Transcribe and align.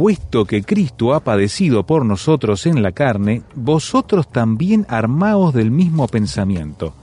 Puesto 0.00 0.46
que 0.46 0.62
Cristo 0.62 1.12
ha 1.12 1.20
padecido 1.20 1.84
por 1.84 2.06
nosotros 2.06 2.64
en 2.64 2.82
la 2.82 2.92
carne, 2.92 3.42
vosotros 3.54 4.32
también 4.32 4.86
armaos 4.88 5.52
del 5.52 5.70
mismo 5.70 6.08
pensamiento, 6.08 6.94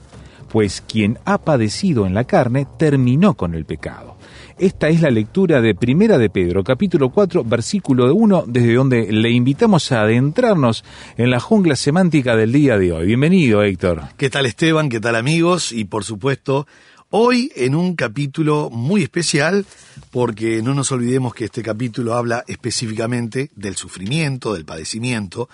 pues 0.52 0.81
quien 0.81 1.20
ha 1.23 1.38
padecido 1.38 2.08
en 2.08 2.16
la 2.16 2.23
carne 2.23 2.66
terminó 2.80 3.36
con 3.36 3.54
el 3.54 3.66
pecado. 3.66 4.16
Esta 4.58 4.89
es 4.89 5.00
la 5.00 5.12
lectura 5.12 5.62
de 5.62 5.76
Primera 5.76 6.17
de 6.17 6.31
Pedro, 6.31 6.64
capítulo 6.64 7.12
4, 7.12 7.44
versículo 7.44 8.12
1, 8.16 8.45
desde 8.48 8.73
donde 8.73 9.11
le 9.11 9.30
invitamos 9.30 9.92
a 9.92 10.02
adentrarnos 10.02 10.84
en 11.17 11.30
la 11.30 11.39
jungla 11.39 11.76
semántica 11.76 12.36
del 12.36 12.52
día 12.52 12.80
de 12.80 12.94
hoy. 12.94 13.06
Bienvenido, 13.06 13.61
Héctor. 13.61 14.06
¿Qué 14.17 14.32
tal 14.32 14.48
Esteban? 14.48 14.89
¿Qué 14.89 15.00
tal 15.00 15.16
amigos? 15.16 15.72
Y 15.72 15.86
por 15.86 16.04
supuesto, 16.04 16.66
hoy 17.10 17.52
en 17.56 17.76
un 17.76 17.96
capítulo 17.96 18.70
muy 18.70 19.04
especial, 19.04 19.66
porque 20.12 20.62
no 20.62 20.74
nos 20.74 20.92
olvidemos 20.92 21.34
que 21.34 21.46
este 21.46 21.64
capítulo 21.64 22.16
habla 22.16 22.44
específicamente 22.48 23.50
del 23.56 23.76
sufrimiento, 23.76 24.54
del 24.54 24.66
padecimiento, 24.66 25.50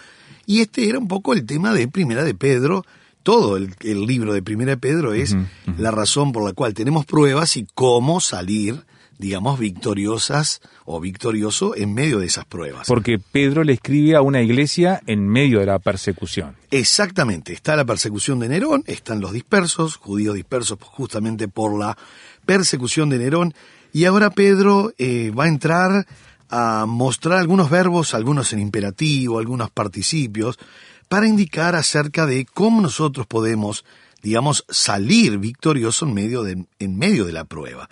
y 0.46 0.59
este 0.62 0.90
era 0.90 1.00
un 1.00 1.08
poco 1.08 1.34
el 1.34 1.46
tema 1.46 1.74
de 1.74 1.88
Primera 1.88 2.24
de 2.24 2.34
Pedro. 2.34 2.86
Todo 3.24 3.56
el, 3.56 3.74
el 3.80 4.06
libro 4.06 4.34
de 4.34 4.42
Primera 4.42 4.72
de 4.72 4.78
Pedro 4.78 5.14
es 5.14 5.36
la 5.78 5.92
razón 5.92 6.34
por 6.34 6.44
la 6.44 6.52
cual 6.52 6.74
tenemos 6.74 7.06
pruebas 7.06 7.56
y 7.56 7.66
cómo 7.74 8.20
salir, 8.20 8.84
digamos, 9.17 9.59
victoriosas 9.59 10.61
o 10.86 11.00
victorioso 11.00 11.75
en 11.75 11.94
medio 11.94 12.19
de 12.19 12.25
esas 12.25 12.45
pruebas. 12.45 12.88
Porque 12.88 13.19
Pedro 13.19 13.64
le 13.64 13.73
escribe 13.73 14.16
a 14.16 14.22
una 14.22 14.42
iglesia 14.42 15.02
en 15.08 15.28
medio 15.28 15.59
de 15.59 15.66
la 15.66 15.80
persecución. 15.80 16.56
Exactamente, 16.72 17.53
está 17.53 17.75
la 17.75 17.86
persecución 17.86 18.39
de 18.39 18.50
Nerón, 18.50 18.84
están 18.88 19.22
los 19.22 19.31
dispersos, 19.31 19.97
judíos 19.97 20.36
dispersos 20.36 20.78
justamente 20.81 21.47
por 21.47 21.78
la 21.78 21.97
persecución 22.45 23.09
de 23.09 23.19
Nerón, 23.19 23.53
y 23.91 24.06
ahora 24.06 24.31
Pedro 24.31 24.91
eh, 24.97 25.31
va 25.31 25.45
a 25.45 25.47
entrar 25.47 26.08
a 26.50 26.86
mostrar 26.88 27.39
algunos 27.39 27.69
verbos, 27.69 28.14
algunos 28.14 28.53
en 28.53 28.59
imperativo, 28.59 29.40
algunos 29.40 29.72
participios, 29.72 30.59
para 31.07 31.28
indicar 31.28 31.75
acerca 31.75 32.25
de 32.25 32.45
cómo 32.45 32.81
nosotros 32.81 33.25
podemos, 33.25 33.85
digamos, 34.22 34.66
salir 34.69 35.38
victoriosos 35.38 36.07
en 36.07 36.16
medio 36.16 36.44
de, 36.44 36.66
en 36.80 36.97
medio 36.97 37.25
de 37.25 37.34
la 37.34 37.45
prueba. 37.45 37.90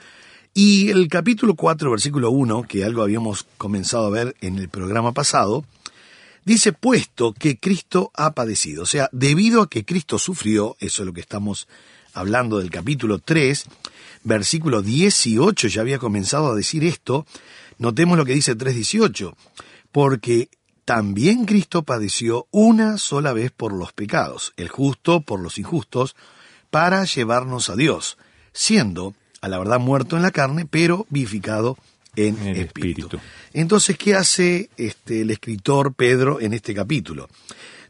Y 0.54 0.90
el 0.90 1.08
capítulo 1.08 1.56
4, 1.56 1.92
versículo 1.92 2.32
1, 2.32 2.64
que 2.64 2.84
algo 2.84 3.04
habíamos 3.04 3.46
comenzado 3.58 4.06
a 4.06 4.10
ver 4.10 4.36
en 4.42 4.58
el 4.58 4.70
programa 4.70 5.14
pasado, 5.14 5.66
Dice, 6.44 6.74
puesto 6.74 7.34
que 7.34 7.60
Cristo 7.60 8.12
ha 8.16 8.32
padecido, 8.32 8.84
o 8.84 8.86
sea, 8.88 9.10
debido 9.12 9.62
a 9.62 9.70
que 9.70 9.86
Cristo 9.86 10.18
sufrió, 10.18 10.76
eso 10.80 11.04
es 11.04 11.06
lo 11.06 11.14
que 11.14 11.22
estamos 11.22 11.68
hablando 12.14 12.58
del 12.58 12.72
capítulo 12.72 13.20
3, 13.20 13.66
versículo 14.24 14.82
18, 14.82 15.68
ya 15.68 15.82
había 15.82 16.00
comenzado 16.00 16.52
a 16.52 16.56
decir 16.56 16.84
esto, 16.84 17.28
notemos 17.78 18.18
lo 18.18 18.26
que 18.26 18.34
dice 18.34 18.58
3.18, 18.58 19.36
porque 19.92 20.50
también 20.84 21.46
Cristo 21.46 21.84
padeció 21.84 22.48
una 22.50 22.98
sola 22.98 23.34
vez 23.34 23.52
por 23.52 23.72
los 23.72 23.94
pecados, 23.94 24.54
el 24.58 24.70
justo 24.70 25.22
por 25.22 25.40
los 25.40 25.60
injustos, 25.60 26.16
para 26.72 27.06
llevarnos 27.06 27.70
a 27.70 27.76
Dios, 27.76 28.18
siendo 28.52 29.14
a 29.42 29.50
la 29.50 29.58
verdad 29.58 29.80
muerto 29.80 30.16
en 30.16 30.22
la 30.22 30.32
carne, 30.32 30.66
pero 30.70 31.06
vivificado 31.10 31.78
en 32.16 32.38
En 32.38 32.48
el 32.48 32.58
espíritu. 32.58 33.08
espíritu. 33.08 33.20
Entonces, 33.54 33.98
¿qué 33.98 34.16
hace 34.16 34.70
este, 34.78 35.22
el 35.22 35.32
escritor 35.32 35.94
Pedro 35.94 36.40
en 36.40 36.54
este 36.54 36.74
capítulo? 36.74 37.28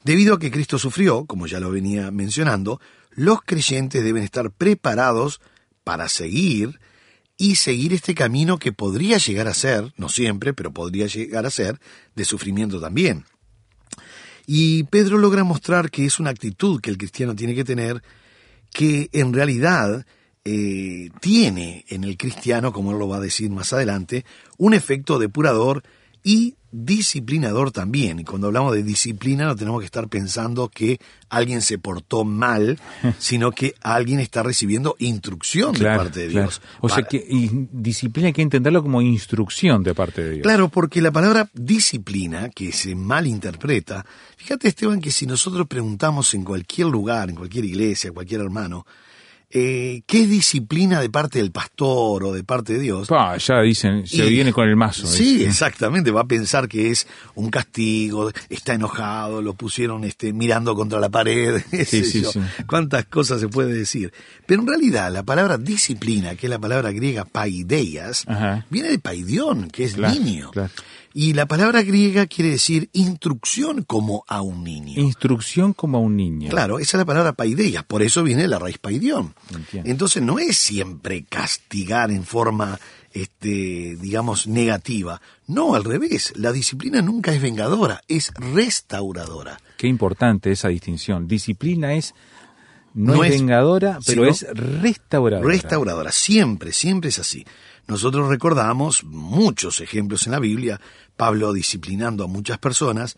Debido 0.04 0.36
a 0.36 0.40
que 0.40 0.52
Cristo 0.52 0.80
sufrió, 0.80 1.26
como 1.26 1.48
ya 1.48 1.60
lo 1.60 1.72
venía 1.72 2.10
mencionando, 2.12 2.80
los 3.12 3.42
creyentes 3.42 4.04
deben 4.04 4.24
estar 4.24 4.52
preparados 4.52 5.42
para 5.84 6.08
seguir 6.10 6.80
y 7.38 7.56
seguir 7.56 7.94
este 7.94 8.16
camino 8.16 8.58
que 8.58 8.72
podría 8.72 9.18
llegar 9.18 9.48
a 9.48 9.54
ser, 9.54 9.94
no 9.98 10.10
siempre, 10.10 10.54
pero 10.54 10.72
podría 10.72 11.08
llegar 11.08 11.46
a 11.46 11.50
ser, 11.50 11.80
de 12.16 12.26
sufrimiento 12.26 12.80
también. 12.80 13.26
Y 14.46 14.84
Pedro 14.84 15.18
logra 15.18 15.44
mostrar 15.44 15.90
que 15.92 16.06
es 16.06 16.20
una 16.20 16.30
actitud 16.30 16.82
que 16.82 16.90
el 16.90 16.98
cristiano 16.98 17.36
tiene 17.36 17.56
que 17.56 17.64
tener, 17.64 18.02
que 18.72 19.10
en 19.12 19.34
realidad 19.34 20.06
eh, 20.44 21.10
tiene 21.20 21.86
en 21.90 22.04
el 22.04 22.18
cristiano, 22.18 22.72
como 22.72 22.92
él 22.92 23.00
lo 23.00 23.08
va 23.08 23.18
a 23.18 23.22
decir 23.22 23.50
más 23.52 23.74
adelante, 23.74 24.26
un 24.58 24.74
efecto 24.74 25.20
depurador 25.20 25.84
y 26.24 26.56
disciplinador 26.72 27.72
también. 27.72 28.20
Y 28.20 28.24
cuando 28.24 28.48
hablamos 28.48 28.74
de 28.74 28.84
disciplina 28.84 29.46
no 29.46 29.56
tenemos 29.56 29.82
que 29.82 29.86
estar 29.86 30.08
pensando 30.08 30.70
que 30.70 31.00
alguien 31.30 31.62
se 31.62 31.78
portó 31.78 32.24
mal, 32.24 32.80
sino 33.20 33.52
que 33.52 33.76
alguien 33.82 34.20
está 34.20 34.42
recibiendo 34.42 34.96
instrucción 35.00 35.74
de 35.74 35.86
parte 35.86 36.22
de 36.22 36.28
claro. 36.30 36.48
Dios. 36.48 36.62
O 36.80 36.90
sea 36.90 37.04
que 37.04 37.18
y 37.18 37.68
disciplina 37.72 38.28
hay 38.28 38.34
que 38.34 38.42
entenderlo 38.42 38.82
como 38.82 39.02
instrucción 39.02 39.84
de 39.84 39.94
parte 39.94 40.24
de 40.24 40.32
Dios. 40.32 40.44
Claro, 40.44 40.70
porque 40.70 41.02
la 41.02 41.12
palabra 41.12 41.50
disciplina, 41.54 42.50
que 42.50 42.72
se 42.72 42.96
malinterpreta, 42.96 44.06
fíjate 44.38 44.70
Esteban 44.70 45.02
que 45.02 45.12
si 45.12 45.26
nosotros 45.26 45.68
preguntamos 45.68 46.34
en 46.34 46.44
cualquier 46.44 46.88
lugar, 46.88 47.30
en 47.30 47.36
cualquier 47.36 47.66
iglesia, 47.66 48.12
cualquier 48.12 48.42
hermano, 48.42 48.86
eh, 49.54 50.02
¿qué 50.06 50.26
disciplina 50.28 51.00
de 51.02 51.10
parte 51.10 51.40
del 51.40 51.52
pastor 51.52 52.24
o 52.24 52.34
de 52.34 52.44
parte 52.44 52.74
de 52.74 52.80
Dios? 52.80 53.08
Ya 53.46 53.62
dicen, 53.62 54.08
se 54.08 54.26
Y- 54.26 54.30
viene 54.30 54.52
con 54.54 54.68
el 54.68 54.76
mazo. 54.76 55.06
Sí, 55.08 55.44
exactamente. 55.44 56.12
Va 56.12 56.22
a 56.22 56.28
pensar 56.28 56.68
que 56.68 56.90
es 56.92 57.08
un 57.36 57.50
castigo, 57.50 58.32
está 58.50 58.74
enojado, 58.74 59.42
lo 59.42 59.54
pusieron 59.54 60.04
este, 60.04 60.34
mirando 60.34 60.76
contra 60.76 61.00
la 61.00 61.10
pared. 61.10 61.62
sí, 61.86 62.22
yo. 62.22 62.32
sí. 62.32 62.40
Cuántas 62.68 63.06
cosas 63.06 63.40
se 63.42 63.48
puede 63.48 63.74
decir. 63.74 64.12
Pero 64.46 64.62
en 64.62 64.68
realidad 64.68 65.12
la 65.12 65.24
palabra 65.24 65.58
disciplina, 65.58 66.36
que 66.36 66.48
es 66.48 66.50
la 66.50 66.60
palabra 66.60 66.92
griega 66.92 67.26
paideias, 67.26 68.24
Ajá. 68.28 68.66
viene 68.70 68.90
de 68.90 69.00
paidión, 69.00 69.70
que 69.70 69.84
es 69.86 69.94
Claro, 69.96 70.14
niño. 70.16 70.52
claro. 70.52 70.72
Y 71.14 71.34
la 71.34 71.46
palabra 71.46 71.82
griega 71.82 72.26
quiere 72.26 72.52
decir 72.52 72.90
instrucción 72.94 73.84
como 73.84 74.24
a 74.28 74.42
un 74.42 74.64
niño. 74.64 75.02
Instrucción 75.02 75.74
como 75.74 75.98
a 75.98 76.02
un 76.02 76.16
niño. 76.16 76.50
Claro, 76.50 76.80
esa 76.80 76.98
es 76.98 77.00
la 77.00 77.06
palabra 77.06 77.34
paideia, 77.34 77.84
por 77.84 78.02
eso 78.02 78.24
viene 78.24 78.48
la 78.48 78.60
raíz 78.60 78.78
paidión. 78.78 79.34
Entiendo. 79.54 79.90
Entonces 79.90 80.24
no 80.24 80.40
es 80.40 80.58
siempre 80.58 81.24
castigar 81.24 82.12
en 82.12 82.24
forma, 82.24 82.80
este, 83.12 83.98
digamos, 84.00 84.48
negativa. 84.48 85.22
No, 85.48 85.76
al 85.76 85.84
revés, 85.84 86.34
la 86.36 86.52
disciplina 86.52 87.02
nunca 87.02 87.34
es 87.34 87.42
vengadora, 87.42 88.02
es 88.08 88.32
restauradora. 88.36 89.60
Qué 89.78 89.88
importante 89.88 90.52
esa 90.52 90.70
distinción. 90.70 91.28
Disciplina 91.28 91.94
es 91.94 92.14
no, 92.94 93.16
No 93.16 93.24
es, 93.24 93.32
vengadora, 93.32 94.00
pero 94.06 94.26
es 94.26 94.46
restauradora. 94.54 95.48
Restauradora, 95.48 96.12
siempre, 96.12 96.74
siempre 96.74 97.10
es 97.10 97.20
así. 97.20 97.46
Nosotros 97.92 98.30
recordamos 98.30 99.04
muchos 99.04 99.82
ejemplos 99.82 100.26
en 100.26 100.32
la 100.32 100.40
Biblia, 100.40 100.80
Pablo 101.18 101.52
disciplinando 101.52 102.24
a 102.24 102.28
muchas 102.28 102.58
personas, 102.58 103.18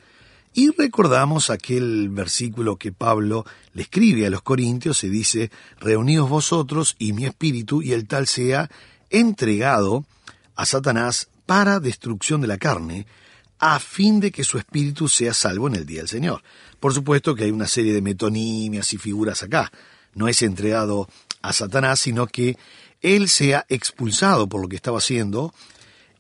y 0.52 0.72
recordamos 0.72 1.52
aquel 1.52 2.10
versículo 2.10 2.78
que 2.78 2.92
Pablo 2.92 3.46
le 3.74 3.84
escribe 3.84 4.26
a 4.26 4.32
los 4.32 4.42
Corintios 4.42 5.04
y 5.04 5.10
dice, 5.10 5.52
Reuníos 5.80 6.28
vosotros 6.28 6.96
y 6.98 7.14
mi 7.14 7.28
espíritu, 7.28 7.84
y 7.84 7.92
el 7.92 8.08
tal 8.08 8.26
sea 8.26 8.68
entregado 9.12 10.06
a 10.56 10.66
Satanás 10.66 11.30
para 11.46 11.80
destrucción 11.80 12.42
de 12.42 12.48
la 12.48 12.58
carne, 12.58 13.06
a 13.60 13.78
fin 13.78 14.20
de 14.20 14.32
que 14.32 14.44
su 14.44 14.58
espíritu 14.58 15.08
sea 15.08 15.36
salvo 15.36 15.68
en 15.68 15.76
el 15.76 15.86
día 15.86 16.00
del 16.00 16.10
Señor. 16.10 16.42
Por 16.80 16.96
supuesto 16.96 17.36
que 17.36 17.44
hay 17.44 17.52
una 17.52 17.68
serie 17.68 17.94
de 17.94 18.02
metonimias 18.02 18.92
y 18.96 18.98
figuras 18.98 19.44
acá. 19.44 19.72
No 20.16 20.28
es 20.28 20.42
entregado 20.42 21.08
a 21.44 21.54
Satanás, 21.54 22.00
sino 22.00 22.26
que 22.26 22.58
él 23.04 23.30
sea 23.30 23.66
expulsado 23.70 24.50
por 24.50 24.62
lo 24.62 24.68
que 24.68 24.76
estaba 24.76 24.98
haciendo 24.98 25.54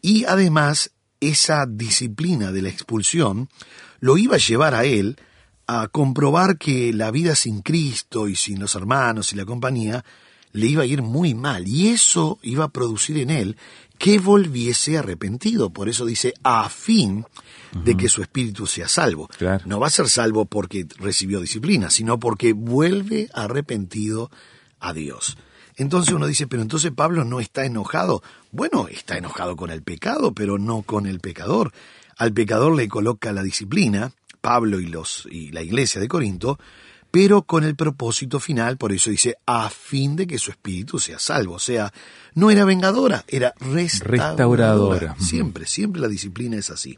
y 0.01 0.25
además 0.25 0.91
esa 1.19 1.65
disciplina 1.65 2.51
de 2.51 2.62
la 2.62 2.69
expulsión 2.69 3.50
lo 4.00 4.18
iba 4.18 4.35
a 4.35 4.39
llevar 4.39 4.75
a 4.75 4.83
él 4.83 5.18
a 5.65 5.88
comprobar 5.88 6.57
que 6.57 6.94
la 6.94 7.09
vida 7.09 7.35
sin 7.35 7.62
Cristo 7.62 8.27
y 8.27 8.35
sin 8.35 8.59
los 8.59 8.75
hermanos 8.75 9.31
y 9.31 9.38
la 9.38 9.45
compañía 9.45 10.03
le 10.51 10.68
iba 10.68 10.83
a 10.83 10.85
ir 10.85 11.01
muy 11.01 11.33
mal 11.33 11.68
y 11.68 11.88
eso 11.88 12.38
iba 12.44 12.65
a 12.65 12.69
producir 12.69 13.18
en 13.18 13.30
él 13.30 13.57
que 13.97 14.19
volviese 14.19 14.97
arrepentido. 14.97 15.71
Por 15.71 15.88
eso 15.88 16.06
dice, 16.06 16.33
a 16.44 16.68
fin 16.69 17.25
de 17.71 17.95
que 17.95 18.09
su 18.09 18.21
espíritu 18.21 18.68
sea 18.68 18.88
salvo. 18.88 19.30
Claro. 19.30 19.63
No 19.65 19.80
va 19.80 19.88
a 19.88 19.91
ser 19.91 20.09
salvo 20.09 20.45
porque 20.45 20.85
recibió 20.97 21.39
disciplina, 21.39 21.89
sino 21.89 22.19
porque 22.19 22.53
vuelve 22.53 23.30
arrepentido 23.33 24.30
a 24.80 24.94
Dios. 24.94 25.38
Entonces 25.78 26.14
uno 26.14 26.28
dice, 26.28 26.48
pero 26.48 26.62
entonces 26.62 26.92
Pablo 26.92 27.24
no 27.24 27.40
está 27.40 27.66
enojado. 27.66 28.22
Bueno, 28.52 28.88
está 28.90 29.18
enojado 29.18 29.56
con 29.56 29.70
el 29.70 29.81
pecado, 29.81 30.34
pero 30.34 30.58
no 30.58 30.81
con 30.84 31.06
el 31.08 31.20
pecador. 31.20 31.72
Al 32.18 32.34
pecador 32.34 32.75
le 32.75 32.88
coloca 32.88 33.31
la 33.31 33.44
disciplina, 33.44 34.12
Pablo 34.42 34.80
y, 34.80 34.88
los, 34.88 35.28
y 35.31 35.52
la 35.52 35.62
iglesia 35.62 36.00
de 36.00 36.08
Corinto, 36.08 36.60
pero 37.10 37.44
con 37.44 37.64
el 37.64 37.75
propósito 37.75 38.40
final, 38.40 38.78
por 38.78 38.92
eso 38.92 39.12
dice, 39.12 39.38
a 39.46 39.70
fin 39.70 40.16
de 40.16 40.25
que 40.25 40.40
su 40.40 40.52
espíritu 40.52 40.98
sea 40.98 41.20
salvo. 41.20 41.56
O 41.56 41.60
sea, 41.60 41.94
no 42.34 42.50
era 42.50 42.66
vengadora, 42.66 43.24
era 43.28 43.54
restauradora. 43.60 44.34
Restauradora. 44.34 45.16
Siempre, 45.19 45.68
siempre 45.68 46.02
la 46.02 46.08
disciplina 46.08 46.58
es 46.58 46.72
así. 46.72 46.98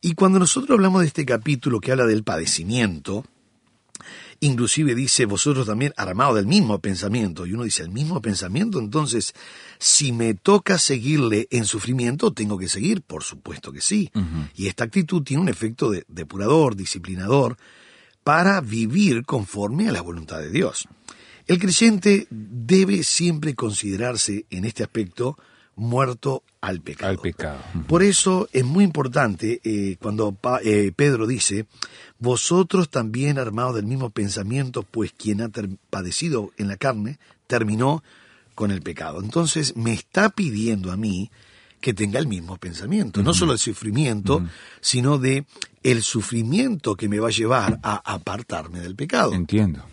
Y 0.00 0.14
cuando 0.14 0.38
nosotros 0.38 0.70
hablamos 0.70 1.02
de 1.02 1.08
este 1.08 1.24
capítulo 1.24 1.80
que 1.80 1.92
habla 1.92 2.06
del 2.06 2.24
padecimiento, 2.24 3.24
inclusive 4.40 4.94
dice, 4.94 5.26
vosotros 5.26 5.66
también 5.66 5.92
armados 5.96 6.36
del 6.36 6.46
mismo 6.46 6.78
pensamiento, 6.80 7.46
y 7.46 7.52
uno 7.54 7.64
dice, 7.64 7.82
el 7.82 7.90
mismo 7.90 8.20
pensamiento, 8.20 8.78
entonces, 8.78 9.34
si 9.78 10.12
me 10.12 10.34
toca 10.34 10.78
seguirle 10.78 11.48
en 11.50 11.64
sufrimiento, 11.64 12.32
tengo 12.32 12.58
que 12.58 12.68
seguir, 12.68 13.02
por 13.02 13.22
supuesto 13.22 13.72
que 13.72 13.80
sí. 13.80 14.10
Y 14.54 14.66
esta 14.66 14.84
actitud 14.84 15.22
tiene 15.22 15.42
un 15.42 15.48
efecto 15.48 15.90
de- 15.90 16.04
depurador, 16.08 16.76
disciplinador, 16.76 17.56
para 18.22 18.60
vivir 18.60 19.24
conforme 19.24 19.88
a 19.88 19.92
la 19.92 20.00
voluntad 20.00 20.38
de 20.40 20.50
Dios. 20.50 20.88
El 21.46 21.58
creyente 21.58 22.26
debe 22.30 23.02
siempre 23.02 23.54
considerarse 23.54 24.46
en 24.48 24.64
este 24.64 24.82
aspecto 24.82 25.36
muerto 25.76 26.42
al 26.60 26.80
pecado. 26.80 27.10
Al 27.12 27.18
pecado. 27.18 27.58
Por 27.86 28.02
eso 28.02 28.48
es 28.52 28.64
muy 28.64 28.84
importante 28.84 29.60
eh, 29.64 29.96
cuando 30.00 30.32
Pa- 30.32 30.60
eh, 30.62 30.92
Pedro 30.94 31.26
dice, 31.26 31.66
vosotros 32.18 32.88
también 32.90 33.38
armados 33.38 33.74
del 33.74 33.86
mismo 33.86 34.10
pensamiento, 34.10 34.82
pues 34.82 35.12
quien 35.12 35.40
ha 35.42 35.50
padecido 35.90 36.52
en 36.56 36.68
la 36.68 36.76
carne 36.76 37.18
terminó 37.46 38.02
con 38.54 38.70
el 38.70 38.82
pecado. 38.82 39.20
Entonces 39.22 39.76
me 39.76 39.92
está 39.92 40.30
pidiendo 40.30 40.92
a 40.92 40.96
mí 40.96 41.30
que 41.80 41.92
tenga 41.92 42.18
el 42.18 42.26
mismo 42.26 42.56
pensamiento, 42.56 43.22
no 43.22 43.34
solo 43.34 43.52
el 43.52 43.58
sufrimiento, 43.58 44.42
sino 44.80 45.18
de 45.18 45.44
el 45.82 46.02
sufrimiento 46.02 46.94
que 46.94 47.10
me 47.10 47.18
va 47.18 47.28
a 47.28 47.32
llevar 47.32 47.78
a 47.82 47.96
apartarme 48.14 48.80
del 48.80 48.94
pecado. 48.96 49.34
Entiendo. 49.34 49.84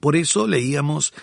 Por 0.00 0.16
eso 0.16 0.46
leíamos 0.46 1.14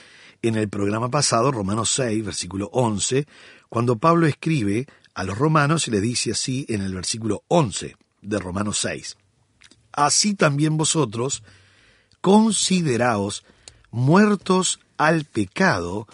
en 0.41 0.55
el 0.55 0.69
programa 0.69 1.09
pasado, 1.11 1.51
Romanos 1.51 1.91
6, 1.91 2.25
versículo 2.25 2.67
11, 2.73 3.27
cuando 3.69 3.97
Pablo 3.97 4.27
escribe 4.27 4.87
a 5.13 5.23
los 5.23 5.37
romanos 5.37 5.87
y 5.87 5.91
le 5.91 6.01
dice 6.01 6.31
así 6.31 6.65
en 6.69 6.81
el 6.81 6.93
versículo 6.93 7.43
11 7.47 7.95
de 8.21 8.39
Romanos 8.39 8.77
6. 8.79 9.17
Así 9.91 10.35
también 10.35 10.77
vosotros 10.77 11.43
consideraos 12.21 13.43
muertos 13.89 14.79
al 14.97 15.25
pecado, 15.25 16.07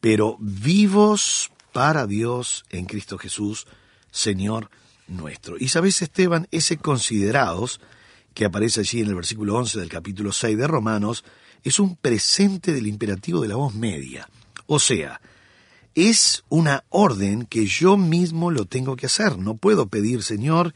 pero 0.00 0.36
vivos 0.38 1.50
para 1.72 2.06
Dios 2.06 2.64
en 2.70 2.86
Cristo 2.86 3.18
Jesús, 3.18 3.66
Señor 4.10 4.70
nuestro. 5.08 5.56
Y 5.58 5.66
Esteban, 5.66 6.46
ese 6.50 6.76
considerados, 6.76 7.80
que 8.32 8.44
aparece 8.44 8.80
allí 8.80 9.00
en 9.00 9.08
el 9.08 9.14
versículo 9.14 9.56
11 9.56 9.80
del 9.80 9.88
capítulo 9.88 10.32
6 10.32 10.56
de 10.56 10.66
Romanos, 10.66 11.24
es 11.62 11.78
un 11.78 11.96
presente 11.96 12.72
del 12.72 12.86
imperativo 12.86 13.40
de 13.40 13.48
la 13.48 13.56
voz 13.56 13.74
media. 13.74 14.28
O 14.66 14.78
sea, 14.78 15.20
es 15.94 16.44
una 16.48 16.84
orden 16.88 17.46
que 17.46 17.66
yo 17.66 17.96
mismo 17.96 18.50
lo 18.50 18.64
tengo 18.64 18.96
que 18.96 19.06
hacer. 19.06 19.38
No 19.38 19.54
puedo 19.54 19.86
pedir, 19.86 20.22
Señor, 20.22 20.74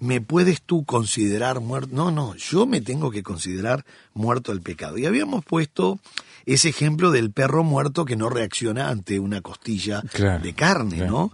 ¿me 0.00 0.20
puedes 0.20 0.62
tú 0.62 0.84
considerar 0.84 1.60
muerto? 1.60 1.94
No, 1.94 2.10
no, 2.10 2.34
yo 2.36 2.66
me 2.66 2.80
tengo 2.80 3.10
que 3.10 3.22
considerar 3.22 3.84
muerto 4.14 4.52
al 4.52 4.60
pecado. 4.60 4.98
Y 4.98 5.06
habíamos 5.06 5.44
puesto 5.44 5.98
ese 6.46 6.68
ejemplo 6.68 7.10
del 7.10 7.30
perro 7.30 7.64
muerto 7.64 8.04
que 8.04 8.16
no 8.16 8.28
reacciona 8.28 8.88
ante 8.88 9.18
una 9.18 9.40
costilla 9.40 10.02
Claro, 10.12 10.42
de 10.42 10.52
carne, 10.54 10.96
claro. 10.96 11.10
¿no? 11.12 11.32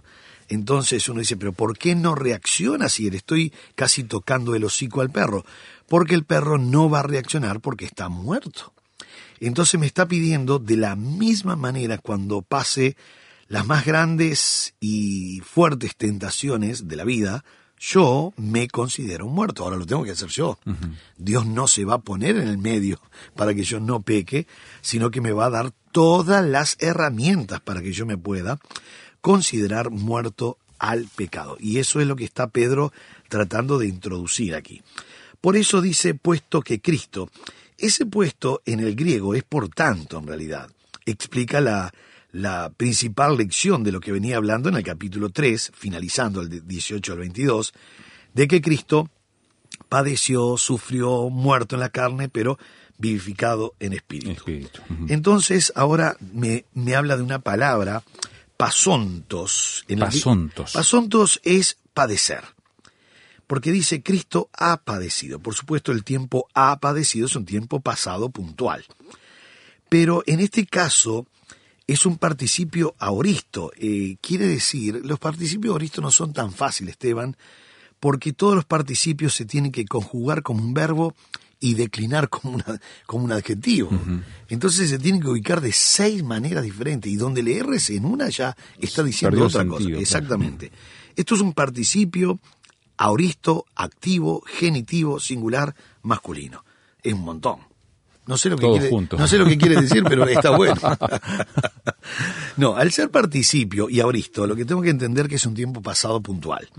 Entonces 0.49 1.07
uno 1.09 1.19
dice, 1.21 1.37
pero 1.37 1.53
¿por 1.53 1.77
qué 1.77 1.95
no 1.95 2.15
reacciona 2.15 2.89
si 2.89 3.09
le 3.09 3.17
estoy 3.17 3.53
casi 3.75 4.03
tocando 4.03 4.55
el 4.55 4.63
hocico 4.63 5.01
al 5.01 5.09
perro? 5.09 5.45
Porque 5.87 6.15
el 6.15 6.25
perro 6.25 6.57
no 6.57 6.89
va 6.89 6.99
a 6.99 7.03
reaccionar 7.03 7.59
porque 7.59 7.85
está 7.85 8.09
muerto. 8.09 8.73
Entonces 9.39 9.79
me 9.79 9.85
está 9.85 10.07
pidiendo 10.07 10.59
de 10.59 10.77
la 10.77 10.95
misma 10.95 11.55
manera 11.55 11.97
cuando 11.97 12.41
pase 12.41 12.95
las 13.53 13.67
más 13.67 13.85
grandes 13.85 14.73
y 14.79 15.39
fuertes 15.41 15.95
tentaciones 15.95 16.87
de 16.87 16.95
la 16.95 17.03
vida, 17.03 17.45
yo 17.77 18.33
me 18.35 18.67
considero 18.67 19.27
muerto. 19.27 19.63
Ahora 19.63 19.77
lo 19.77 19.85
tengo 19.85 20.03
que 20.03 20.09
hacer 20.09 20.29
yo. 20.29 20.57
Dios 21.17 21.45
no 21.45 21.67
se 21.67 21.85
va 21.85 21.93
a 21.93 22.01
poner 22.01 22.37
en 22.37 22.47
el 22.47 22.57
medio 22.57 22.99
para 23.35 23.53
que 23.53 23.63
yo 23.63 23.79
no 23.79 24.01
peque, 24.01 24.47
sino 24.81 25.11
que 25.11 25.21
me 25.21 25.33
va 25.33 25.45
a 25.45 25.49
dar 25.51 25.71
todas 25.91 26.43
las 26.43 26.77
herramientas 26.79 27.59
para 27.61 27.83
que 27.83 27.93
yo 27.93 28.07
me 28.07 28.17
pueda 28.17 28.57
considerar 29.21 29.91
muerto 29.91 30.57
al 30.79 31.07
pecado. 31.15 31.55
Y 31.59 31.77
eso 31.77 32.01
es 32.01 32.07
lo 32.07 32.15
que 32.15 32.25
está 32.25 32.47
Pedro 32.47 32.91
tratando 33.29 33.77
de 33.77 33.85
introducir 33.85 34.55
aquí. 34.55 34.81
Por 35.41 35.57
eso 35.57 35.79
dice 35.79 36.15
puesto 36.15 36.63
que 36.63 36.81
Cristo. 36.81 37.29
Ese 37.77 38.07
puesto 38.07 38.63
en 38.65 38.79
el 38.79 38.95
griego 38.95 39.35
es 39.35 39.43
por 39.43 39.69
tanto 39.69 40.17
en 40.17 40.25
realidad. 40.25 40.71
Explica 41.05 41.61
la, 41.61 41.93
la 42.33 42.71
principal 42.75 43.37
lección 43.37 43.83
de 43.83 43.91
lo 43.91 44.01
que 44.01 44.11
venía 44.11 44.37
hablando 44.37 44.67
en 44.67 44.75
el 44.75 44.83
capítulo 44.83 45.29
3, 45.29 45.71
finalizando 45.75 46.41
el 46.41 46.49
de 46.49 46.61
18 46.61 47.13
al 47.13 47.19
22, 47.19 47.73
de 48.33 48.47
que 48.47 48.59
Cristo 48.59 49.09
padeció, 49.87 50.57
sufrió, 50.57 51.29
muerto 51.29 51.75
en 51.75 51.81
la 51.81 51.89
carne, 51.89 52.29
pero 52.29 52.57
vivificado 52.97 53.75
en 53.79 53.93
espíritu. 53.93 54.43
Entonces 55.09 55.71
ahora 55.75 56.17
me, 56.33 56.65
me 56.73 56.95
habla 56.95 57.17
de 57.17 57.23
una 57.23 57.39
palabra, 57.39 58.03
pasontos. 58.57 59.85
En 59.87 59.99
Pasontos. 59.99 60.73
pasontos 60.73 61.39
es 61.43 61.77
padecer. 61.93 62.43
Porque 63.45 63.71
dice 63.71 64.01
Cristo 64.01 64.49
ha 64.53 64.77
padecido. 64.77 65.37
Por 65.37 65.53
supuesto, 65.53 65.91
el 65.91 66.03
tiempo 66.03 66.47
ha 66.55 66.79
padecido 66.79 67.27
es 67.27 67.35
un 67.35 67.45
tiempo 67.45 67.79
pasado 67.79 68.29
puntual. 68.29 68.85
Pero 69.87 70.23
en 70.25 70.39
este 70.39 70.65
caso 70.65 71.27
es 71.87 72.05
un 72.05 72.17
participio 72.17 72.95
aoristo. 72.99 73.71
Eh, 73.77 74.17
quiere 74.21 74.47
decir, 74.47 75.01
los 75.03 75.19
participios 75.19 75.73
aoristo 75.73 76.01
no 76.01 76.11
son 76.11 76.33
tan 76.33 76.51
fáciles, 76.51 76.93
Esteban, 76.93 77.35
porque 77.99 78.33
todos 78.33 78.55
los 78.55 78.65
participios 78.65 79.33
se 79.33 79.45
tienen 79.45 79.71
que 79.71 79.85
conjugar 79.85 80.43
como 80.43 80.61
un 80.61 80.73
verbo 80.73 81.15
y 81.59 81.75
declinar 81.75 82.27
como, 82.29 82.55
una, 82.55 82.79
como 83.05 83.23
un 83.23 83.31
adjetivo. 83.31 83.89
Entonces 84.49 84.89
se 84.89 84.99
tienen 84.99 85.21
que 85.21 85.29
ubicar 85.29 85.61
de 85.61 85.71
seis 85.71 86.21
maneras 86.23 86.63
diferentes 86.63 87.09
y 87.11 87.15
donde 87.15 87.41
le 87.41 87.57
erres 87.57 87.89
en 87.89 88.03
una 88.03 88.27
ya 88.29 88.55
está 88.79 89.01
diciendo 89.03 89.31
Perdió 89.31 89.47
otra 89.47 89.61
sentido, 89.61 89.77
cosa. 89.77 89.87
claro. 89.87 90.01
Exactamente. 90.01 90.71
Esto 91.15 91.35
es 91.35 91.41
un 91.41 91.53
participio 91.53 92.39
aoristo, 92.97 93.65
activo, 93.75 94.43
genitivo, 94.45 95.19
singular, 95.19 95.73
masculino. 96.01 96.65
Es 97.01 97.13
un 97.13 97.21
montón. 97.21 97.59
No 98.25 98.37
sé 98.37 98.49
lo 98.49 98.57
que 98.57 98.67
quiere, 98.69 98.89
junto. 98.89 99.17
no 99.17 99.27
sé 99.27 99.37
lo 99.37 99.45
que 99.45 99.57
quiere 99.57 99.81
decir, 99.81 100.03
pero 100.07 100.25
está 100.27 100.51
bueno. 100.57 100.75
no, 102.57 102.75
al 102.75 102.91
ser 102.91 103.09
participio 103.11 103.89
y 103.89 103.99
aoristo, 103.99 104.47
lo 104.47 104.55
que 104.55 104.65
tengo 104.65 104.81
que 104.81 104.89
entender 104.89 105.27
que 105.27 105.35
es 105.35 105.45
un 105.45 105.53
tiempo 105.53 105.81
pasado 105.81 106.21
puntual. 106.21 106.69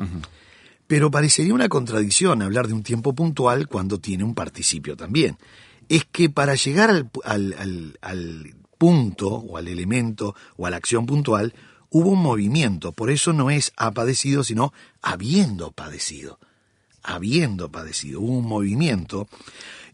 Pero 0.86 1.10
parecería 1.10 1.54
una 1.54 1.68
contradicción 1.68 2.42
hablar 2.42 2.66
de 2.68 2.74
un 2.74 2.82
tiempo 2.82 3.14
puntual 3.14 3.68
cuando 3.68 3.98
tiene 3.98 4.24
un 4.24 4.34
participio 4.34 4.96
también. 4.96 5.38
Es 5.88 6.04
que 6.04 6.30
para 6.30 6.54
llegar 6.54 6.90
al, 6.90 7.10
al- 7.24 7.54
al- 7.58 7.98
al 8.02 8.54
punto 8.78 9.28
o 9.28 9.56
al 9.56 9.68
elemento 9.68 10.34
o 10.56 10.66
a 10.66 10.70
la 10.70 10.76
acción 10.76 11.06
puntual 11.06 11.54
hubo 11.90 12.10
un 12.10 12.20
movimiento. 12.22 12.92
Por 12.92 13.10
eso 13.10 13.32
no 13.32 13.50
es 13.50 13.72
ha 13.76 13.92
padecido, 13.92 14.44
sino 14.44 14.72
habiendo 15.02 15.72
padecido. 15.72 16.38
Habiendo 17.02 17.70
padecido. 17.70 18.20
Hubo 18.20 18.38
un 18.38 18.46
movimiento 18.46 19.28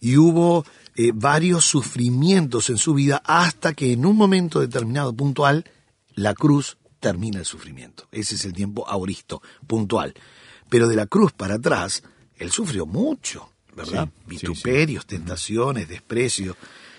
y 0.00 0.16
hubo 0.16 0.64
eh, 0.97 1.12
varios 1.14 1.64
sufrimientos 1.64 2.71
en 2.71 2.78
su 2.78 2.95
vida 2.95 3.23
hasta 3.25 3.75
que 3.75 3.92
en 3.92 4.07
un 4.07 4.16
momento 4.16 4.61
determinado 4.61 5.12
puntual 5.12 5.64
la 6.14 6.35
cruz 6.35 6.78
termina 6.99 7.38
el 7.38 7.45
sufrimiento. 7.45 8.09
Ese 8.11 8.35
es 8.35 8.45
el 8.45 8.52
tiempo 8.52 8.88
auristo, 8.88 9.42
puntual. 9.66 10.14
Pero 10.69 10.88
de 10.88 10.97
la 10.97 11.07
cruz 11.07 11.33
para 11.33 11.54
atrás, 11.54 12.02
él 12.37 12.50
sufrió 12.50 12.87
mucho, 12.87 13.50
¿verdad? 13.75 14.09
Sí, 14.28 14.38
sí, 14.38 14.47
Vituperios, 14.47 15.07
tentaciones, 15.07 15.88
desprecio, 15.88 16.57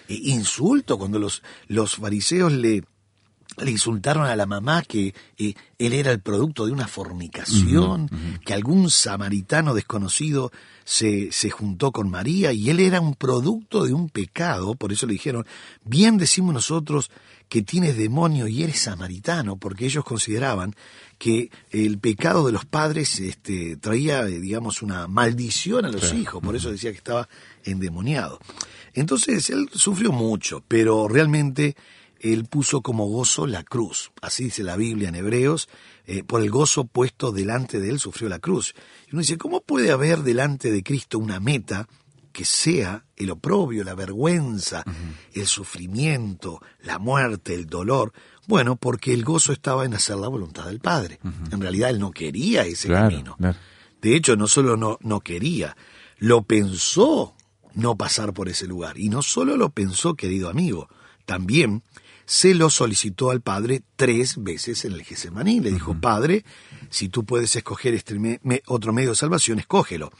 e 0.07 0.15
insulto 0.31 0.97
cuando 0.97 1.19
los, 1.19 1.41
los 1.67 1.95
fariseos 1.95 2.51
le, 2.51 2.83
le 3.63 3.71
insultaron 3.71 4.25
a 4.25 4.35
la 4.35 4.45
mamá 4.45 4.81
que 4.81 5.13
eh, 5.37 5.53
él 5.77 5.93
era 5.93 6.11
el 6.11 6.19
producto 6.19 6.65
de 6.65 6.71
una 6.71 6.87
fornicación, 6.87 8.09
que 8.45 8.53
algún 8.53 8.89
samaritano 8.89 9.73
desconocido 9.73 10.51
se, 10.83 11.31
se 11.31 11.49
juntó 11.49 11.91
con 11.91 12.09
María 12.09 12.53
y 12.53 12.69
él 12.69 12.79
era 12.79 12.99
un 12.99 13.15
producto 13.15 13.83
de 13.83 13.93
un 13.93 14.09
pecado, 14.09 14.75
por 14.75 14.91
eso 14.91 15.05
le 15.05 15.13
dijeron, 15.13 15.45
bien 15.83 16.17
decimos 16.17 16.53
nosotros 16.53 17.11
que 17.51 17.61
tienes 17.61 17.97
demonio 17.97 18.47
y 18.47 18.63
eres 18.63 18.79
samaritano, 18.79 19.57
porque 19.57 19.85
ellos 19.85 20.05
consideraban 20.05 20.73
que 21.17 21.51
el 21.69 21.99
pecado 21.99 22.45
de 22.45 22.53
los 22.53 22.63
padres 22.63 23.19
este, 23.19 23.75
traía, 23.75 24.21
eh, 24.21 24.39
digamos, 24.39 24.81
una 24.81 25.07
maldición 25.07 25.83
a 25.83 25.89
los 25.89 26.13
hijos, 26.13 26.41
por 26.41 26.55
eso 26.55 26.71
decía 26.71 26.91
que 26.91 26.97
estaba 26.97 27.27
endemoniado. 27.65 28.39
Entonces 28.93 29.49
él 29.49 29.69
sufrió 29.73 30.13
mucho, 30.13 30.63
pero 30.65 31.09
realmente 31.09 31.75
él 32.21 32.45
puso 32.45 32.81
como 32.81 33.07
gozo 33.07 33.47
la 33.47 33.63
cruz. 33.63 34.11
Así 34.21 34.45
dice 34.45 34.63
la 34.63 34.77
Biblia 34.77 35.09
en 35.09 35.15
Hebreos, 35.15 35.67
eh, 36.05 36.23
por 36.23 36.41
el 36.41 36.51
gozo 36.51 36.85
puesto 36.85 37.31
delante 37.31 37.79
de 37.79 37.89
él 37.89 37.99
sufrió 37.99 38.29
la 38.29 38.39
cruz. 38.39 38.75
Y 39.07 39.11
uno 39.13 39.21
dice, 39.21 39.37
¿cómo 39.37 39.61
puede 39.61 39.91
haber 39.91 40.19
delante 40.23 40.71
de 40.71 40.83
Cristo 40.83 41.17
una 41.17 41.39
meta 41.39 41.87
que 42.31 42.45
sea 42.45 43.03
el 43.17 43.31
oprobio, 43.31 43.83
la 43.83 43.95
vergüenza, 43.95 44.85
el 45.33 45.47
sufrimiento, 45.47 46.61
la 46.83 46.99
muerte, 46.99 47.55
el 47.55 47.65
dolor? 47.65 48.13
Bueno, 48.47 48.75
porque 48.75 49.13
el 49.13 49.23
gozo 49.23 49.51
estaba 49.51 49.85
en 49.85 49.93
hacer 49.95 50.17
la 50.17 50.27
voluntad 50.27 50.65
del 50.65 50.79
Padre. 50.79 51.19
En 51.51 51.59
realidad 51.59 51.89
él 51.89 51.99
no 51.99 52.11
quería 52.11 52.63
ese 52.63 52.87
camino. 52.87 53.35
De 54.01 54.15
hecho, 54.15 54.35
no 54.35 54.47
solo 54.47 54.77
no, 54.77 54.97
no 55.01 55.21
quería, 55.21 55.75
lo 56.17 56.43
pensó 56.43 57.35
no 57.73 57.95
pasar 57.95 58.33
por 58.33 58.49
ese 58.49 58.67
lugar. 58.67 58.97
Y 58.99 59.09
no 59.09 59.21
solo 59.21 59.57
lo 59.57 59.69
pensó, 59.69 60.15
querido 60.15 60.49
amigo, 60.49 60.89
también 61.25 61.83
se 62.31 62.55
lo 62.55 62.69
solicitó 62.69 63.29
al 63.29 63.41
Padre 63.41 63.83
tres 63.97 64.41
veces 64.41 64.85
en 64.85 64.93
el 64.93 65.03
Getsemaní. 65.03 65.59
Le 65.59 65.69
dijo, 65.69 65.99
Padre, 65.99 66.45
si 66.89 67.09
tú 67.09 67.25
puedes 67.25 67.53
escoger 67.57 67.93
este 67.93 68.39
otro 68.67 68.93
medio 68.93 69.09
de 69.09 69.15
salvación, 69.17 69.59
escógelo. 69.59 70.13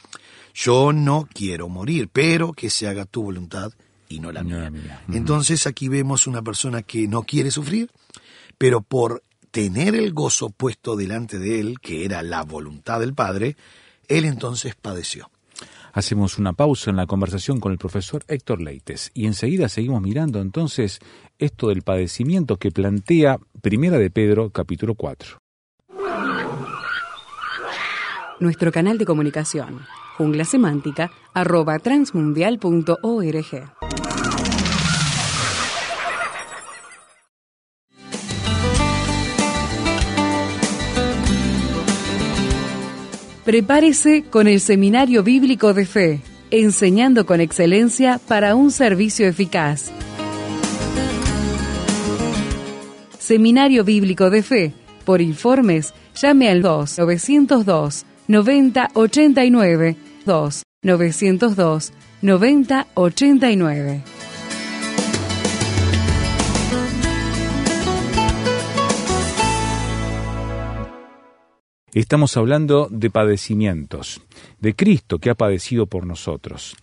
Yo 0.52 0.92
no 0.92 1.26
quiero 1.32 1.70
morir, 1.70 2.10
pero 2.12 2.52
que 2.52 2.68
se 2.68 2.86
haga 2.86 3.06
tu 3.06 3.22
voluntad 3.22 3.72
y 4.10 4.20
no 4.20 4.30
la 4.30 4.42
mía. 4.42 4.70
Entonces 5.10 5.66
aquí 5.66 5.88
vemos 5.88 6.26
una 6.26 6.42
persona 6.42 6.82
que 6.82 7.08
no 7.08 7.22
quiere 7.22 7.50
sufrir, 7.50 7.90
pero 8.58 8.82
por 8.82 9.24
tener 9.50 9.94
el 9.94 10.12
gozo 10.12 10.50
puesto 10.50 10.96
delante 10.96 11.38
de 11.38 11.60
él, 11.60 11.80
que 11.80 12.04
era 12.04 12.22
la 12.22 12.42
voluntad 12.42 13.00
del 13.00 13.14
Padre, 13.14 13.56
él 14.06 14.26
entonces 14.26 14.74
padeció. 14.74 15.30
Hacemos 15.94 16.38
una 16.38 16.54
pausa 16.54 16.90
en 16.90 16.96
la 16.96 17.06
conversación 17.06 17.60
con 17.60 17.70
el 17.72 17.78
profesor 17.78 18.24
Héctor 18.26 18.62
Leites 18.62 19.10
y 19.12 19.26
enseguida 19.26 19.68
seguimos 19.68 20.00
mirando 20.00 20.40
entonces 20.40 21.00
esto 21.42 21.68
del 21.68 21.82
padecimiento 21.82 22.56
que 22.56 22.70
plantea 22.70 23.38
Primera 23.60 23.98
de 23.98 24.10
Pedro 24.10 24.50
capítulo 24.50 24.94
4. 24.94 25.38
Nuestro 28.38 28.70
canal 28.70 28.96
de 28.96 29.04
comunicación, 29.04 29.80
jungla 30.16 30.44
semántica, 30.44 31.10
arroba 31.34 31.78
transmundial.org. 31.80 33.72
Prepárese 43.44 44.22
con 44.30 44.46
el 44.46 44.60
Seminario 44.60 45.24
Bíblico 45.24 45.74
de 45.74 45.86
Fe, 45.86 46.20
enseñando 46.52 47.26
con 47.26 47.40
excelencia 47.40 48.20
para 48.28 48.54
un 48.54 48.70
servicio 48.70 49.26
eficaz. 49.26 49.90
Seminario 53.32 53.82
Bíblico 53.82 54.28
de 54.28 54.42
Fe. 54.42 54.74
Por 55.06 55.22
informes, 55.22 55.94
llame 56.20 56.50
al 56.50 56.60
2 56.60 56.98
902 56.98 58.04
9089 58.28 59.96
2 60.26 60.62
902 60.82 61.92
9089. 62.20 64.02
Estamos 71.94 72.36
hablando 72.36 72.88
de 72.90 73.08
padecimientos, 73.08 74.20
de 74.60 74.74
Cristo 74.74 75.18
que 75.18 75.30
ha 75.30 75.34
padecido 75.34 75.86
por 75.86 76.04
nosotros. 76.06 76.76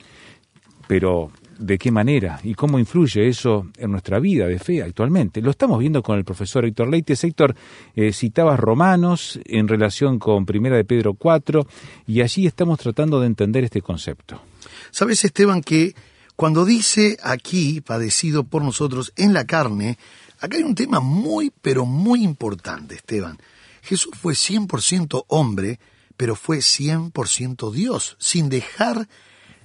Pero, 0.88 1.30
¿de 1.60 1.78
qué 1.78 1.92
manera 1.92 2.40
y 2.44 2.56
cómo 2.56 2.80
influye 2.80 3.28
eso 3.28 3.68
en 3.78 3.92
nuestra 3.92 4.20
vida 4.20 4.48
de 4.48 4.58
fe 4.58 4.82
actualmente? 4.82 5.42
Lo 5.42 5.52
estamos 5.52 5.80
viendo 5.80 6.02
con 6.02 6.18
el 6.18 6.24
profesor 6.24 6.66
Héctor 6.66 6.88
Leites. 6.90 7.24
Héctor, 7.24 7.56
eh, 7.96 8.14
citabas 8.14 8.60
Romanos 8.60 9.40
en 9.46 9.68
relación 9.68 10.18
con 10.18 10.46
Primera 10.46 10.78
de 10.78 10.86
Pedro 10.86 11.14
4 11.14 11.68
y 12.08 12.22
allí 12.22 12.48
estamos 12.48 12.80
tratando 12.80 13.20
de 13.20 13.28
entender 13.28 13.66
este 13.66 13.82
concepto. 13.82 14.42
Sabes, 14.90 15.24
Esteban, 15.24 15.62
que 15.62 15.94
cuando 16.36 16.64
dice 16.66 17.18
aquí, 17.22 17.82
padecido 17.82 18.46
por 18.46 18.64
nosotros 18.64 19.12
en 19.18 19.34
la 19.34 19.46
carne, 19.46 19.98
acá 20.40 20.58
hay 20.58 20.64
un 20.64 20.76
tema 20.76 21.02
muy, 21.02 21.52
pero 21.62 21.86
muy 21.86 22.24
importante, 22.24 22.96
Esteban. 22.96 23.38
Jesús 23.82 24.12
fue 24.20 24.34
100% 24.34 25.26
hombre, 25.28 25.80
pero 26.16 26.36
fue 26.36 26.60
100% 26.60 27.72
Dios, 27.72 28.16
sin 28.20 28.50
dejar, 28.50 29.10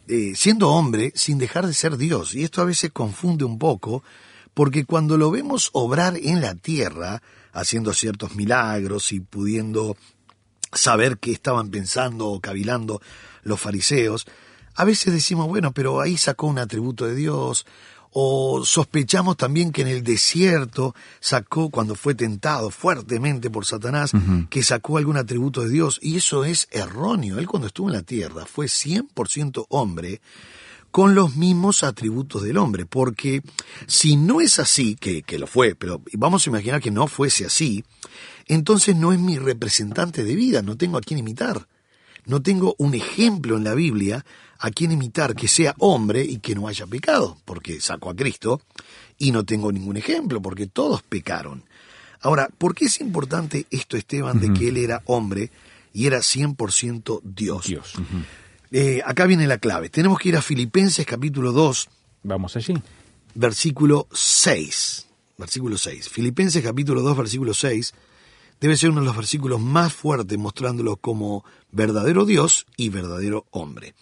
eh, 0.09 0.33
siendo 0.37 0.71
hombre, 0.71 1.13
sin 1.15 1.39
dejar 1.39 1.67
de 1.67 1.75
ser 1.75 1.97
Dios. 1.97 2.35
Y 2.35 2.45
esto 2.45 2.61
a 2.61 2.67
veces 2.67 2.91
confunde 2.93 3.45
un 3.45 3.59
poco, 3.59 4.03
porque 4.53 4.85
cuando 4.85 5.17
lo 5.17 5.31
vemos 5.31 5.71
obrar 5.73 6.17
en 6.17 6.41
la 6.41 6.55
tierra, 6.55 7.23
haciendo 7.53 7.93
ciertos 7.93 8.35
milagros 8.35 9.13
y 9.13 9.21
pudiendo 9.21 9.97
saber 10.73 11.19
qué 11.19 11.33
estaban 11.33 11.71
pensando 11.71 12.29
o 12.29 12.41
cavilando 12.41 13.01
los 13.43 13.61
fariseos, 13.61 14.27
a 14.75 14.85
veces 14.85 15.13
decimos, 15.13 15.47
bueno, 15.49 15.73
pero 15.73 16.01
ahí 16.01 16.17
sacó 16.17 16.49
un 16.49 16.59
atributo 16.59 17.07
de 17.07 17.15
Dios, 17.15 17.65
o 18.17 18.65
sospechamos 18.65 19.37
también 19.37 19.73
que 19.73 19.83
en 19.83 19.89
el 19.89 20.05
desierto 20.05 20.95
sacó, 21.19 21.69
cuando 21.69 21.97
fue 21.97 22.15
tentado 22.15 22.71
fuertemente 22.71 23.51
por 23.51 23.67
Satanás, 23.67 24.13
que 24.49 24.63
sacó 24.63 24.99
algún 24.99 25.17
atributo 25.17 25.63
de 25.63 25.71
Dios. 25.71 25.99
Y 26.01 26.17
eso 26.17 26.45
es 26.45 26.69
erróneo. 26.71 27.41
Él 27.41 27.49
cuando 27.49 27.67
estuvo 27.67 27.89
en 27.89 27.97
la 27.97 28.03
tierra 28.03 28.47
fue 28.47 28.67
100% 28.67 29.67
hombre 29.69 30.21
con 30.93 31.17
los 31.17 31.35
mismos 31.35 31.83
atributos 31.83 32.45
del 32.45 32.57
hombre. 32.57 32.87
Porque 32.87 33.43
si 33.89 34.15
no 34.15 34.41
es 34.41 34.61
así, 34.61 34.95
que, 34.95 35.23
que 35.23 35.41
lo 35.41 35.49
fue, 35.49 35.75
pero 35.75 36.01
vamos 36.13 36.47
a 36.47 36.51
imaginar 36.51 36.81
que 36.81 36.93
no 36.93 37.09
fuese 37.09 37.45
así, 37.45 37.85
entonces 38.47 38.95
no 38.95 39.13
es 39.13 39.19
mi 39.19 39.39
representante 39.39 40.23
de 40.23 40.37
vida, 40.37 40.63
no 40.63 40.77
tengo 40.77 40.99
a 40.99 41.01
quién 41.01 41.19
imitar. 41.19 41.67
No 42.27 42.43
tengo 42.43 42.75
un 42.79 42.95
ejemplo 42.95 43.57
en 43.57 43.65
la 43.65 43.75
Biblia 43.75 44.25
a 44.59 44.71
quien 44.71 44.93
imitar 44.93 45.35
que 45.35 45.49
sea 45.49 45.75
hombre 45.79 46.25
y 46.25 46.39
que 46.39 46.55
no 46.55 46.69
haya 46.69 46.87
pecado, 46.87 47.37
porque 47.45 47.81
saco 47.81 48.09
a 48.09 48.17
Cristo 48.17 48.63
y 49.19 49.31
no 49.31 49.45
tengo 49.45 49.71
ningún 49.71 49.97
ejemplo, 49.97 50.41
porque 50.41 50.67
todos 50.67 51.03
pecaron. 51.03 51.65
Ahora, 52.21 52.49
¿por 52.57 52.75
qué 52.75 52.87
es 52.87 53.01
importante 53.01 53.67
esto, 53.71 53.97
Esteban, 53.97 54.41
de 54.41 54.53
que 54.55 54.69
él 54.69 54.79
era 54.79 55.03
hombre 55.05 55.51
y 55.93 56.07
era 56.07 56.19
100% 56.19 57.21
Dios? 57.23 57.67
Dios. 57.67 57.93
Eh, 58.71 59.03
acá 59.05 59.27
viene 59.27 59.47
la 59.47 59.59
clave. 59.59 59.91
Tenemos 59.91 60.19
que 60.19 60.31
ir 60.31 60.37
a 60.37 60.43
Filipenses 60.43 61.05
capítulo 61.05 61.53
2. 61.53 61.89
Vamos 62.23 62.57
allí. 62.57 62.75
Versículo 63.35 64.09
6. 64.13 65.07
Versículo 65.37 65.77
6. 65.77 66.09
Filipenses 66.09 66.63
capítulo 66.63 67.03
2, 67.03 67.17
versículo 67.19 67.53
6 67.53 67.93
debe 68.61 68.77
ser 68.77 68.91
uno 68.91 69.01
de 69.01 69.07
los 69.07 69.17
versículos 69.17 69.61
más 69.61 69.93
fuertes 69.93 70.39
mostrándolo 70.39 70.97
como 70.97 71.45
verdadero 71.75 72.25
Dios 72.25 72.67
y 72.77 72.89
verdadero 72.89 73.47
hombre. 73.51 73.95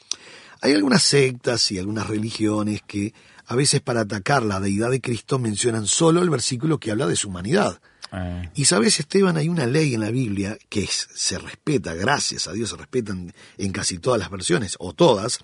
Hay 0.61 0.73
algunas 0.73 1.03
sectas 1.03 1.73
y 1.73 1.79
algunas 1.79 2.07
religiones 2.07 2.83
que 2.87 3.15
a 3.47 3.57
veces 3.57 3.81
para 3.81 4.03
atacar 4.03 4.45
la 4.45 4.61
deidad 4.61 4.91
de 4.91 5.01
Cristo 5.01 5.39
mencionan 5.39 5.87
solo 5.87 6.23
el 6.23 6.31
versículo 6.31 6.79
que 6.79 6.91
habla 6.91 7.07
de 7.07 7.17
su 7.17 7.29
humanidad. 7.29 7.81
Ah. 8.13 8.43
Y 8.55 8.67
sabes, 8.67 9.01
Esteban, 9.01 9.37
hay 9.37 9.49
una 9.49 9.67
ley 9.67 9.95
en 9.95 10.01
la 10.01 10.11
Biblia 10.11 10.57
que 10.69 10.87
se 10.87 11.39
respeta, 11.39 11.95
gracias 11.95 12.47
a 12.47 12.53
Dios 12.53 12.71
se 12.71 12.77
respetan 12.77 13.33
en 13.59 13.73
casi 13.73 13.99
todas 13.99 14.21
las 14.21 14.31
versiones, 14.31 14.77
o 14.79 14.93
todas, 14.93 15.41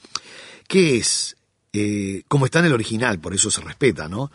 que 0.69 0.99
es, 0.99 1.37
eh, 1.73 2.23
como 2.29 2.45
está 2.45 2.61
en 2.61 2.67
el 2.67 2.75
original, 2.75 3.19
por 3.19 3.35
eso 3.35 3.51
se 3.51 3.63
respeta, 3.63 4.09
¿no? 4.09 4.31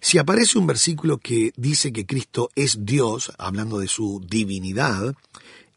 Si 0.00 0.18
aparece 0.18 0.58
un 0.58 0.66
versículo 0.66 1.18
que 1.18 1.52
dice 1.56 1.92
que 1.92 2.06
Cristo 2.06 2.50
es 2.54 2.84
Dios, 2.84 3.32
hablando 3.38 3.78
de 3.78 3.88
su 3.88 4.24
divinidad, 4.24 5.14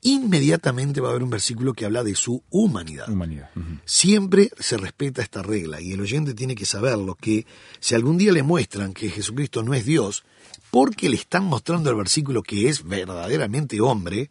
inmediatamente 0.01 1.01
va 1.01 1.08
a 1.10 1.12
haber 1.12 1.24
un 1.24 1.29
versículo 1.29 1.74
que 1.74 1.86
habla 1.86 2.03
de 2.03 2.15
su 2.15 2.43
humanidad. 2.50 3.10
Humanidad. 3.10 3.50
Siempre 3.86 4.50
se 4.60 4.77
respeta 4.77 5.22
esta 5.22 5.41
regla 5.43 5.79
y 5.81 5.91
el 5.93 6.01
oyente 6.01 6.34
tiene 6.34 6.55
que 6.55 6.65
saberlo, 6.65 7.15
que 7.15 7.46
si 7.79 7.96
algún 7.96 8.17
día 8.17 8.31
le 8.31 8.43
muestran 8.43 8.93
que 8.93 9.10
Jesucristo 9.10 9.63
no 9.63 9.74
es 9.74 9.86
Dios, 9.86 10.24
porque 10.70 11.10
le 11.10 11.15
están 11.17 11.43
mostrando 11.46 11.89
el 11.89 11.96
versículo 11.96 12.41
que 12.43 12.67
es 12.70 12.84
verdaderamente 12.84 13.79
hombre, 13.81 14.29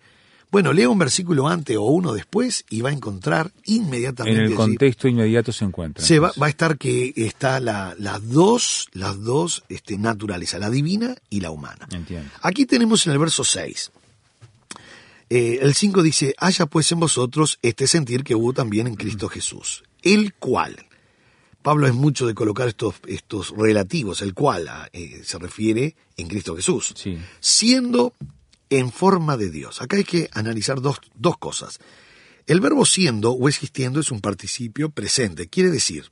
Bueno, 0.53 0.73
lea 0.73 0.89
un 0.89 0.99
versículo 0.99 1.47
antes 1.47 1.77
o 1.77 1.83
uno 1.85 2.13
después 2.13 2.65
y 2.71 2.81
va 2.81 2.91
a 2.91 2.93
encontrar 2.93 3.53
inmediatamente 3.67 4.37
En 4.37 4.47
el 4.47 4.49
allí- 4.49 4.57
contexto 4.57 5.07
inmediato 5.07 5.53
se 5.53 5.65
encuentra. 5.65 6.05
se 6.05 6.19
va, 6.19 6.33
va 6.43 6.47
a 6.47 6.49
estar 6.49 6.77
que 6.77 7.13
está 7.15 7.61
la- 7.61 7.95
las 8.01 8.29
dos, 8.29 8.89
las 8.93 9.23
dos 9.23 9.63
este, 9.69 9.97
naturalezas, 9.97 10.59
la 10.59 10.69
divina 10.69 11.15
y 11.31 11.39
la 11.41 11.53
humana. 11.53 11.87
Entiendo. 11.93 12.29
Aquí 12.43 12.67
tenemos 12.67 13.07
en 13.07 13.13
el 13.13 13.21
verso 13.21 13.45
6. 13.45 13.93
Eh, 15.31 15.61
el 15.63 15.75
5 15.75 16.03
dice, 16.03 16.35
haya 16.39 16.67
pues 16.67 16.91
en 16.93 17.01
vosotros 17.01 17.59
este 17.63 17.87
sentir 17.87 18.25
que 18.25 18.35
hubo 18.35 18.53
también 18.53 18.87
en 18.89 18.97
Cristo 18.97 19.29
Jesús, 19.29 19.85
el 20.03 20.35
cual. 20.35 20.87
Pablo 21.63 21.87
es 21.87 21.95
mucho 21.95 22.27
de 22.27 22.35
colocar 22.35 22.69
estos, 22.69 22.95
estos 23.07 23.51
relativos, 23.57 24.23
el 24.23 24.33
cual 24.35 24.67
ah, 24.69 24.89
eh, 24.93 25.21
se 25.25 25.39
refiere 25.39 25.95
en 26.17 26.27
Cristo 26.29 26.57
Jesús, 26.57 26.95
Sí. 26.97 27.19
siendo 27.39 28.15
en 28.71 28.91
forma 28.91 29.37
de 29.37 29.51
Dios. 29.51 29.83
Acá 29.83 29.97
hay 29.97 30.05
que 30.05 30.29
analizar 30.33 30.81
dos, 30.81 31.01
dos 31.15 31.37
cosas. 31.39 31.79
El 32.47 32.61
verbo 32.61 32.85
siendo 32.87 33.33
o 33.33 33.49
existiendo 33.49 34.01
es 34.01 34.11
un 34.11 34.21
participio 34.21 34.91
presente, 34.91 35.49
quiere 35.49 35.71
decir 35.71 36.11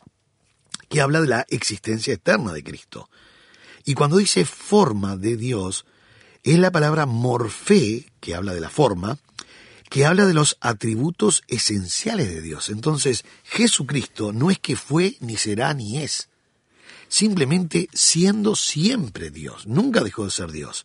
que 0.88 1.00
habla 1.00 1.20
de 1.20 1.28
la 1.28 1.46
existencia 1.48 2.14
eterna 2.14 2.52
de 2.52 2.62
Cristo. 2.62 3.08
Y 3.84 3.94
cuando 3.94 4.18
dice 4.18 4.44
forma 4.44 5.16
de 5.16 5.36
Dios, 5.36 5.86
es 6.44 6.58
la 6.58 6.70
palabra 6.70 7.06
morfé, 7.06 8.06
que 8.20 8.34
habla 8.34 8.54
de 8.54 8.60
la 8.60 8.70
forma, 8.70 9.18
que 9.88 10.04
habla 10.04 10.26
de 10.26 10.34
los 10.34 10.56
atributos 10.60 11.42
esenciales 11.48 12.28
de 12.28 12.42
Dios. 12.42 12.68
Entonces, 12.68 13.24
Jesucristo 13.44 14.32
no 14.32 14.50
es 14.50 14.58
que 14.58 14.76
fue, 14.76 15.16
ni 15.20 15.36
será, 15.36 15.72
ni 15.74 15.98
es. 15.98 16.28
Simplemente 17.08 17.88
siendo 17.92 18.54
siempre 18.54 19.30
Dios. 19.30 19.66
Nunca 19.66 20.02
dejó 20.02 20.24
de 20.24 20.30
ser 20.30 20.52
Dios. 20.52 20.84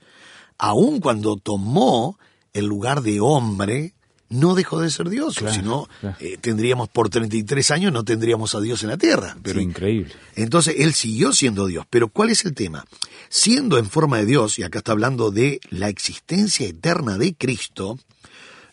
Aun 0.57 0.99
cuando 0.99 1.35
tomó 1.35 2.17
el 2.53 2.65
lugar 2.65 3.01
de 3.01 3.19
hombre, 3.19 3.93
no 4.33 4.55
dejó 4.55 4.81
de 4.81 4.89
ser 4.89 5.09
Dios. 5.09 5.35
Claro, 5.37 5.53
si 5.53 5.61
no, 5.61 5.87
claro. 6.01 6.17
eh, 6.19 6.37
tendríamos 6.41 6.89
por 6.89 7.09
33 7.09 7.71
años, 7.71 7.93
no 7.93 8.03
tendríamos 8.03 8.55
a 8.55 8.61
Dios 8.61 8.81
en 8.83 8.89
la 8.89 8.97
tierra. 8.97 9.37
Pero 9.41 9.59
¿sí? 9.59 9.65
increíble. 9.65 10.13
Entonces 10.35 10.75
él 10.79 10.93
siguió 10.93 11.33
siendo 11.33 11.67
Dios. 11.67 11.85
Pero 11.89 12.07
¿cuál 12.07 12.31
es 12.31 12.43
el 12.45 12.53
tema? 12.53 12.85
Siendo 13.29 13.77
en 13.77 13.85
forma 13.85 14.17
de 14.17 14.25
Dios, 14.25 14.57
y 14.59 14.63
acá 14.63 14.79
está 14.79 14.91
hablando 14.91 15.31
de 15.31 15.59
la 15.69 15.89
existencia 15.89 16.67
eterna 16.67 17.17
de 17.17 17.35
Cristo, 17.35 17.99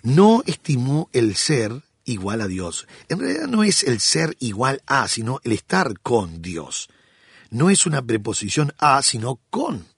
no 0.02 0.42
estimó 0.46 1.10
el 1.12 1.36
ser 1.36 1.82
igual 2.04 2.40
a 2.40 2.48
Dios. 2.48 2.86
En 3.08 3.20
realidad 3.20 3.46
no 3.46 3.62
es 3.62 3.84
el 3.84 4.00
ser 4.00 4.36
igual 4.40 4.82
a, 4.86 5.08
sino 5.08 5.40
el 5.44 5.52
estar 5.52 5.98
con 6.00 6.40
Dios. 6.40 6.88
No 7.50 7.68
es 7.68 7.84
una 7.84 8.00
preposición 8.00 8.72
a, 8.78 9.02
sino 9.02 9.40
con. 9.50 9.89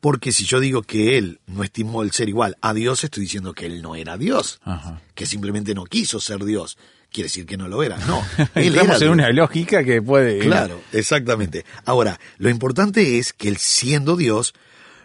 Porque 0.00 0.32
si 0.32 0.44
yo 0.44 0.60
digo 0.60 0.82
que 0.82 1.18
él 1.18 1.40
no 1.46 1.62
estimó 1.64 2.02
el 2.02 2.12
ser 2.12 2.28
igual 2.28 2.56
a 2.60 2.74
Dios, 2.74 3.04
estoy 3.04 3.22
diciendo 3.22 3.54
que 3.54 3.66
él 3.66 3.82
no 3.82 3.94
era 3.96 4.16
Dios. 4.16 4.60
Ajá. 4.64 5.00
Que 5.14 5.26
simplemente 5.26 5.74
no 5.74 5.84
quiso 5.84 6.20
ser 6.20 6.44
Dios. 6.44 6.76
Quiere 7.10 7.26
decir 7.26 7.46
que 7.46 7.56
no 7.56 7.68
lo 7.68 7.82
era. 7.82 7.96
No. 8.06 8.26
Él 8.56 8.76
era 8.76 8.96
en 8.96 9.08
una 9.08 9.30
lógica 9.30 9.84
que 9.84 10.02
puede. 10.02 10.40
Claro, 10.40 10.80
exactamente. 10.92 11.64
Ahora, 11.84 12.18
lo 12.38 12.50
importante 12.50 13.18
es 13.18 13.32
que 13.32 13.46
él 13.46 13.56
siendo 13.58 14.16
Dios, 14.16 14.52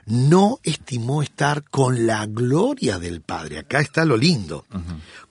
no 0.08 0.60
estimó 0.64 1.22
estar 1.22 1.64
con 1.64 2.08
la 2.08 2.26
gloria 2.26 2.98
del 2.98 3.22
Padre. 3.22 3.60
Acá 3.60 3.80
está 3.80 4.06
lo 4.06 4.18
lindo, 4.18 4.66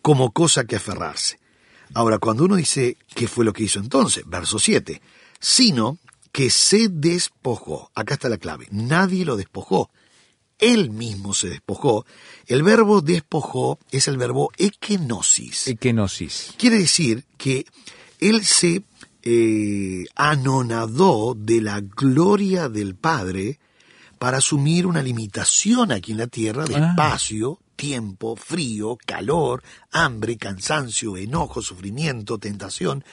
como 0.03 0.31
cosa 0.31 0.65
que 0.65 0.77
aferrarse. 0.77 1.41
Ahora, 1.95 2.19
cuando 2.19 2.45
uno 2.45 2.55
dice, 2.55 2.97
¿qué 3.12 3.27
fue 3.27 3.45
lo 3.45 3.53
que 3.53 3.65
hizo 3.65 3.81
entonces? 3.81 4.23
Verso 4.25 4.61
7. 4.61 5.03
Sino 5.41 5.99
que 6.33 6.51
se 6.51 6.89
despojó. 6.89 7.91
Acá 7.95 8.15
está 8.15 8.29
la 8.29 8.39
clave. 8.39 8.67
Nadie 8.71 9.25
lo 9.25 9.37
despojó. 9.37 9.91
Él 10.59 10.91
mismo 10.91 11.35
se 11.35 11.49
despojó. 11.49 12.05
El 12.47 12.63
verbo 12.63 13.01
despojó 13.01 13.79
es 13.91 14.09
el 14.09 14.17
verbo 14.17 14.51
ekenosis. 14.57 15.69
Ekenosis. 15.69 16.55
Quiere 16.59 16.79
decir 16.79 17.25
que 17.37 17.65
él 18.21 18.45
se 18.45 18.83
eh, 19.23 20.05
anonadó 20.17 21.35
de 21.37 21.61
la 21.61 21.81
gloria 21.81 22.69
del 22.69 22.95
Padre 22.95 23.59
para 24.19 24.39
asumir 24.39 24.87
una 24.87 25.03
limitación 25.03 25.93
aquí 25.93 26.13
en 26.13 26.19
la 26.19 26.27
tierra 26.27 26.65
de 26.65 26.77
Ah. 26.77 26.91
espacio, 26.91 27.61
tiempo, 27.77 28.35
frío, 28.37 28.97
calor, 29.07 29.62
hambre, 29.93 30.37
cansancio, 30.37 31.17
enojo, 31.17 31.62
sufrimiento, 31.62 32.38
tentación, 32.38 33.05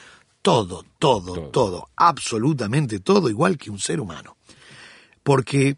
todo, 0.46 0.86
todo, 1.00 1.34
todo, 1.34 1.50
Todo. 1.50 1.90
absolutamente 1.96 3.00
todo, 3.00 3.32
igual 3.32 3.58
que 3.58 3.72
un 3.72 3.80
ser 3.80 4.00
humano. 4.00 4.38
Porque 5.24 5.76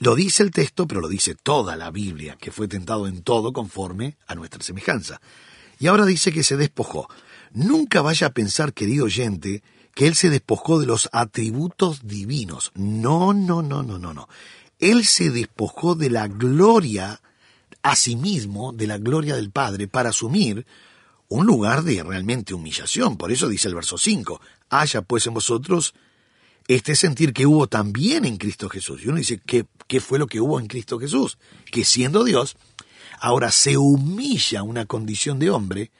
lo 0.00 0.16
dice 0.16 0.42
el 0.42 0.50
texto, 0.50 0.88
pero 0.88 1.00
lo 1.00 1.06
dice 1.06 1.36
toda 1.36 1.76
la 1.76 1.92
Biblia, 1.92 2.36
que 2.36 2.50
fue 2.50 2.66
tentado 2.66 3.06
en 3.06 3.22
todo 3.22 3.52
conforme 3.52 4.16
a 4.26 4.34
nuestra 4.34 4.60
semejanza. 4.64 5.20
Y 5.78 5.86
ahora 5.86 6.04
dice 6.04 6.32
que 6.32 6.42
se 6.42 6.56
despojó. 6.56 7.08
Nunca 7.52 8.02
vaya 8.02 8.26
a 8.26 8.30
pensar, 8.30 8.72
querido 8.72 9.04
oyente, 9.04 9.62
que 9.94 10.08
él 10.08 10.16
se 10.16 10.30
despojó 10.30 10.80
de 10.80 10.86
los 10.86 11.08
atributos 11.12 12.00
divinos. 12.08 12.72
No, 12.74 13.34
no, 13.34 13.62
no, 13.62 13.84
no, 13.84 13.98
no, 13.98 14.12
no. 14.12 14.28
Él 14.80 15.04
se 15.04 15.30
despojó 15.30 15.94
de 15.94 16.10
la 16.10 16.26
gloria 16.26 17.20
a 17.82 17.94
sí 17.94 18.16
mismo, 18.16 18.72
de 18.72 18.88
la 18.88 18.98
gloria 18.98 19.36
del 19.36 19.52
Padre, 19.52 19.86
para 19.86 20.08
asumir 20.08 20.66
un 21.28 21.46
lugar 21.46 21.82
de 21.82 22.02
realmente 22.02 22.54
humillación. 22.54 23.16
Por 23.16 23.32
eso 23.32 23.48
dice 23.48 23.68
el 23.68 23.74
verso 23.74 23.98
5, 23.98 24.40
haya 24.70 25.02
pues 25.02 25.26
en 25.26 25.34
vosotros 25.34 25.94
este 26.68 26.96
sentir 26.96 27.32
que 27.32 27.46
hubo 27.46 27.66
también 27.66 28.24
en 28.24 28.36
Cristo 28.36 28.68
Jesús. 28.68 29.02
Y 29.04 29.08
uno 29.08 29.18
dice, 29.18 29.40
¿qué, 29.44 29.66
¿qué 29.86 30.00
fue 30.00 30.18
lo 30.18 30.26
que 30.26 30.40
hubo 30.40 30.58
en 30.58 30.66
Cristo 30.66 30.98
Jesús? 30.98 31.38
Que 31.70 31.84
siendo 31.84 32.24
Dios, 32.24 32.56
ahora 33.20 33.50
se 33.50 33.76
humilla 33.76 34.62
una 34.62 34.86
condición 34.86 35.38
de 35.38 35.50
hombre, 35.50 35.90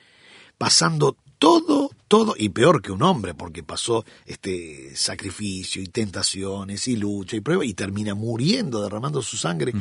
pasando 0.58 1.16
todo, 1.38 1.90
todo, 2.08 2.34
y 2.36 2.48
peor 2.48 2.80
que 2.80 2.92
un 2.92 3.02
hombre, 3.02 3.34
porque 3.34 3.62
pasó 3.62 4.04
este 4.24 4.96
sacrificio 4.96 5.82
y 5.82 5.86
tentaciones 5.86 6.88
y 6.88 6.96
lucha 6.96 7.36
y 7.36 7.40
prueba, 7.40 7.64
y 7.64 7.74
termina 7.74 8.14
muriendo, 8.14 8.82
derramando 8.82 9.22
su 9.22 9.36
sangre 9.36 9.72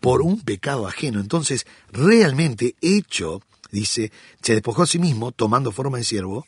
por 0.00 0.22
un 0.22 0.40
pecado 0.40 0.86
ajeno. 0.86 1.20
Entonces, 1.20 1.66
realmente 1.92 2.74
hecho, 2.80 3.42
dice, 3.72 4.12
se 4.40 4.52
despojó 4.52 4.82
a 4.82 4.86
sí 4.86 4.98
mismo, 5.00 5.32
tomando 5.32 5.72
forma 5.72 5.98
de 5.98 6.04
siervo, 6.04 6.46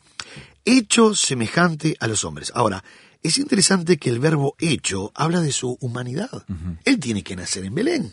hecho 0.63 1.13
semejante 1.13 1.97
a 1.99 2.07
los 2.07 2.23
hombres. 2.23 2.51
Ahora, 2.55 2.83
es 3.23 3.37
interesante 3.37 3.97
que 3.97 4.09
el 4.09 4.19
verbo 4.19 4.55
hecho 4.59 5.11
habla 5.15 5.41
de 5.41 5.51
su 5.51 5.77
humanidad. 5.81 6.45
Él 6.85 6.99
tiene 6.99 7.23
que 7.23 7.35
nacer 7.35 7.65
en 7.65 7.75
Belén. 7.75 8.11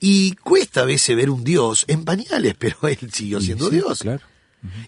Y 0.00 0.32
cuesta 0.36 0.82
a 0.82 0.84
veces 0.84 1.16
ver 1.16 1.30
un 1.30 1.42
Dios 1.42 1.84
en 1.88 2.04
pañales, 2.04 2.54
pero 2.58 2.76
él 2.82 3.10
siguió 3.12 3.40
siendo 3.40 3.70
sí, 3.70 3.76
Dios. 3.76 3.98
Claro. 4.00 4.20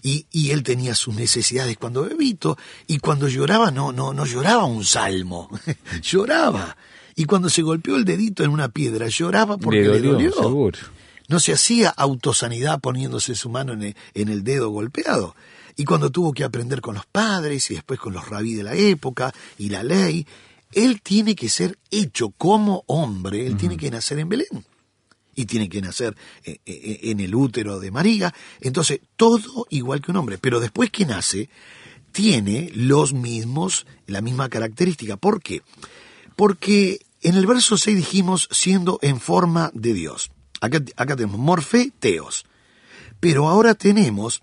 Y, 0.03 0.26
y 0.33 0.50
él 0.50 0.62
tenía 0.62 0.94
sus 0.94 1.14
necesidades 1.14 1.76
cuando 1.79 2.03
bebito, 2.03 2.59
y 2.87 2.98
cuando 2.98 3.29
lloraba 3.29 3.70
no, 3.70 3.92
no, 3.92 4.12
no 4.12 4.26
lloraba 4.26 4.64
un 4.64 4.85
salmo, 4.85 5.48
lloraba. 6.03 6.76
Y 7.14 7.24
cuando 7.24 7.48
se 7.48 7.62
golpeó 7.62 7.96
el 7.96 8.05
dedito 8.05 8.44
en 8.44 8.50
una 8.50 8.68
piedra, 8.68 9.09
lloraba 9.09 9.59
porque 9.59 9.81
Le 9.81 9.88
le 9.88 10.09
dolió, 10.09 10.12
dolió. 10.12 10.33
seguro. 10.33 10.79
No 11.31 11.38
se 11.38 11.53
hacía 11.53 11.90
autosanidad 11.90 12.81
poniéndose 12.81 13.37
su 13.37 13.51
mano 13.51 13.73
en 13.73 13.95
el, 14.14 14.43
dedo 14.43 14.71
golpeado. 14.71 15.37
Y 15.77 15.85
cuando 15.85 16.11
tuvo 16.11 16.33
que 16.33 16.43
aprender 16.43 16.81
con 16.81 16.97
los 16.97 17.07
padres 17.07 17.71
y 17.71 17.75
después 17.75 18.01
con 18.01 18.12
los 18.12 18.29
rabí 18.29 18.55
de 18.55 18.64
la 18.64 18.75
época 18.75 19.33
y 19.57 19.69
la 19.69 19.85
ley, 19.85 20.27
él 20.73 21.01
tiene 21.01 21.37
que 21.37 21.49
ser 21.49 21.79
hecho 21.93 22.31
como 22.31 22.83
hombre, 22.88 23.47
él 23.47 23.57
tiene 23.57 23.77
que 23.77 23.93
nacer 23.93 24.19
en 24.19 24.29
Belén. 24.29 24.66
Y 25.37 25.45
tiene 25.45 25.69
que 25.69 25.81
nacer 25.81 26.16
eh, 26.43 26.59
eh, 26.66 26.99
en 27.05 27.21
el 27.21 27.33
útero 27.33 27.79
de 27.79 27.93
María. 27.93 28.35
Entonces, 28.61 28.99
todo 29.14 29.69
igual 29.71 30.03
que 30.03 30.11
un 30.11 30.16
hombre. 30.16 30.37
Pero 30.37 30.59
después 30.59 30.90
que 30.90 31.07
nace, 31.07 31.49
tiene 32.11 32.73
los 32.75 33.12
mismos, 33.12 33.87
la 34.09 34.21
misma 34.21 34.49
característica. 34.49 35.16
¿Por 35.16 35.40
qué? 35.40 35.62
Porque 36.35 37.07
en 37.23 37.37
el 37.37 37.47
verso 37.47 37.77
6 37.77 37.97
dijimos 37.97 38.49
siendo 38.51 38.99
en 39.01 39.21
forma 39.21 39.71
de 39.75 39.95
Dios. 39.95 40.33
Acá, 40.61 40.83
acá 40.96 41.16
tenemos 41.16 41.38
morfe, 41.38 41.92
teos. 41.99 42.44
Pero 43.18 43.49
ahora 43.49 43.75
tenemos 43.75 44.42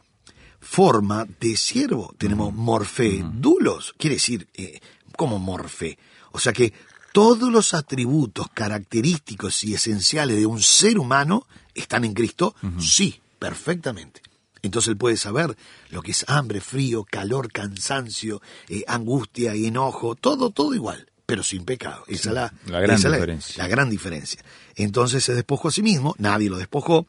forma 0.60 1.26
de 1.40 1.56
siervo. 1.56 2.14
Tenemos 2.18 2.54
morfe, 2.54 3.24
dulos. 3.34 3.96
Quiere 3.98 4.16
decir, 4.16 4.48
eh, 4.54 4.80
como 5.16 5.40
morfe. 5.40 5.98
O 6.32 6.40
sea 6.40 6.54
que 6.54 6.74
todos 7.14 7.52
los 7.52 7.74
atributos 7.74 8.48
característicos 8.54 9.64
y 9.64 9.74
esenciales 9.74 10.38
de 10.38 10.46
un 10.46 10.62
ser 10.62 11.00
humano 11.00 11.48
están 11.74 12.06
en 12.06 12.14
Cristo. 12.14 12.56
Sí, 12.80 13.20
perfectamente. 13.40 14.22
Entonces 14.62 14.90
él 14.90 14.98
puede 14.98 15.18
saber 15.18 15.56
lo 15.90 16.02
que 16.02 16.12
es 16.12 16.26
hambre, 16.28 16.62
frío, 16.62 17.06
calor, 17.10 17.52
cansancio, 17.52 18.42
eh, 18.68 18.84
angustia 18.88 19.54
enojo, 19.54 20.16
todo, 20.16 20.50
todo 20.50 20.74
igual, 20.74 21.10
pero 21.28 21.44
sin 21.44 21.66
pecado. 21.66 22.04
Esa 22.08 22.30
es 22.30 22.36
la, 22.36 22.54
La 22.66 22.80
gran 22.80 22.98
esa 22.98 23.12
diferencia. 23.12 23.62
la 23.64 23.68
gran 23.68 23.90
diferencia. 23.92 24.44
Entonces 24.76 25.24
se 25.24 25.36
despojó 25.36 25.68
a 25.68 25.72
sí 25.72 25.84
mismo, 25.84 26.16
nadie 26.18 26.50
lo 26.50 26.58
despojó, 26.58 27.06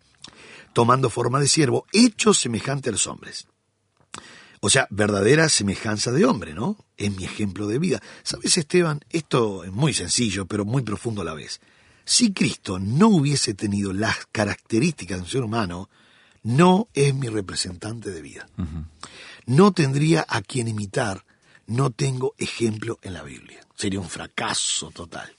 tomando 0.75 1.09
forma 1.09 1.41
de 1.41 1.49
siervo, 1.49 1.87
hecho 1.93 2.35
semejante 2.35 2.91
a 2.91 2.93
los 2.93 3.07
hombres. 3.07 3.47
O 4.61 4.69
sea, 4.71 4.89
verdadera 4.91 5.49
semejanza 5.49 6.11
de 6.11 6.25
hombre, 6.25 6.53
¿no? 6.53 6.77
Es 6.97 7.17
mi 7.17 7.25
ejemplo 7.25 7.69
de 7.69 7.79
vida. 7.79 8.03
¿Sabes, 8.25 8.59
Esteban? 8.59 9.01
Esto 9.09 9.63
es 9.63 9.71
muy 9.71 9.95
sencillo, 9.95 10.47
pero 10.47 10.65
muy 10.65 10.83
profundo 10.83 11.23
a 11.23 11.25
la 11.25 11.35
vez. 11.35 11.61
Si 12.05 12.33
Cristo 12.33 12.81
no 12.81 13.07
hubiese 13.09 13.55
tenido 13.55 13.93
las 13.93 14.27
características 14.33 15.19
de 15.19 15.23
un 15.23 15.31
ser 15.31 15.43
humano, 15.43 15.89
no 16.43 16.89
es 16.93 17.15
mi 17.15 17.29
representante 17.29 18.11
de 18.11 18.21
vida. 18.21 18.49
No 19.47 19.73
tendría 19.73 20.27
a 20.29 20.43
quien 20.43 20.67
imitar, 20.67 21.25
no 21.69 21.91
tengo 21.91 22.35
ejemplo 22.37 22.99
en 23.03 23.13
la 23.13 23.23
Biblia. 23.23 23.61
Sería 23.79 24.01
un 24.01 24.09
fracaso 24.09 24.91
total. 24.91 25.33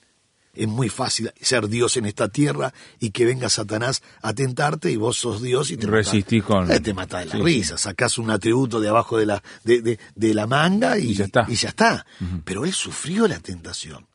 Es 0.56 0.68
muy 0.68 0.90
fácil 0.90 1.32
ser 1.40 1.68
Dios 1.68 1.96
en 1.98 2.06
esta 2.06 2.28
tierra 2.30 2.74
y 3.00 3.12
que 3.12 3.26
venga 3.26 3.50
Satanás 3.50 4.02
a 4.22 4.34
tentarte 4.34 4.90
y 4.92 4.96
vos 4.96 5.18
sos 5.18 5.42
Dios 5.42 5.72
y 5.72 5.78
te 5.78 5.88
Resistís 5.88 6.42
matás. 6.44 6.66
con- 6.68 6.72
Eh, 6.72 6.80
te 6.80 6.94
mata 6.94 7.20
de 7.20 7.26
la 7.28 7.32
Sí, 7.36 7.42
risa, 7.44 7.78
sacás 7.78 8.18
un 8.18 8.32
atributo 8.32 8.80
de 8.80 8.90
abajo 8.90 9.18
de 9.18 9.26
la, 9.28 9.44
de, 9.64 9.82
de- 9.82 10.00
de 10.16 10.34
la 10.34 10.48
manga 10.48 10.98
y, 10.98 11.12
Y 11.12 11.14
ya 11.16 11.26
está. 11.26 11.46
y 11.48 11.56
ya 11.56 11.70
está. 11.70 12.06
Pero 12.46 12.66
él 12.66 12.74
sufrió 12.74 13.28
la 13.28 13.40
tentación. 13.40 14.08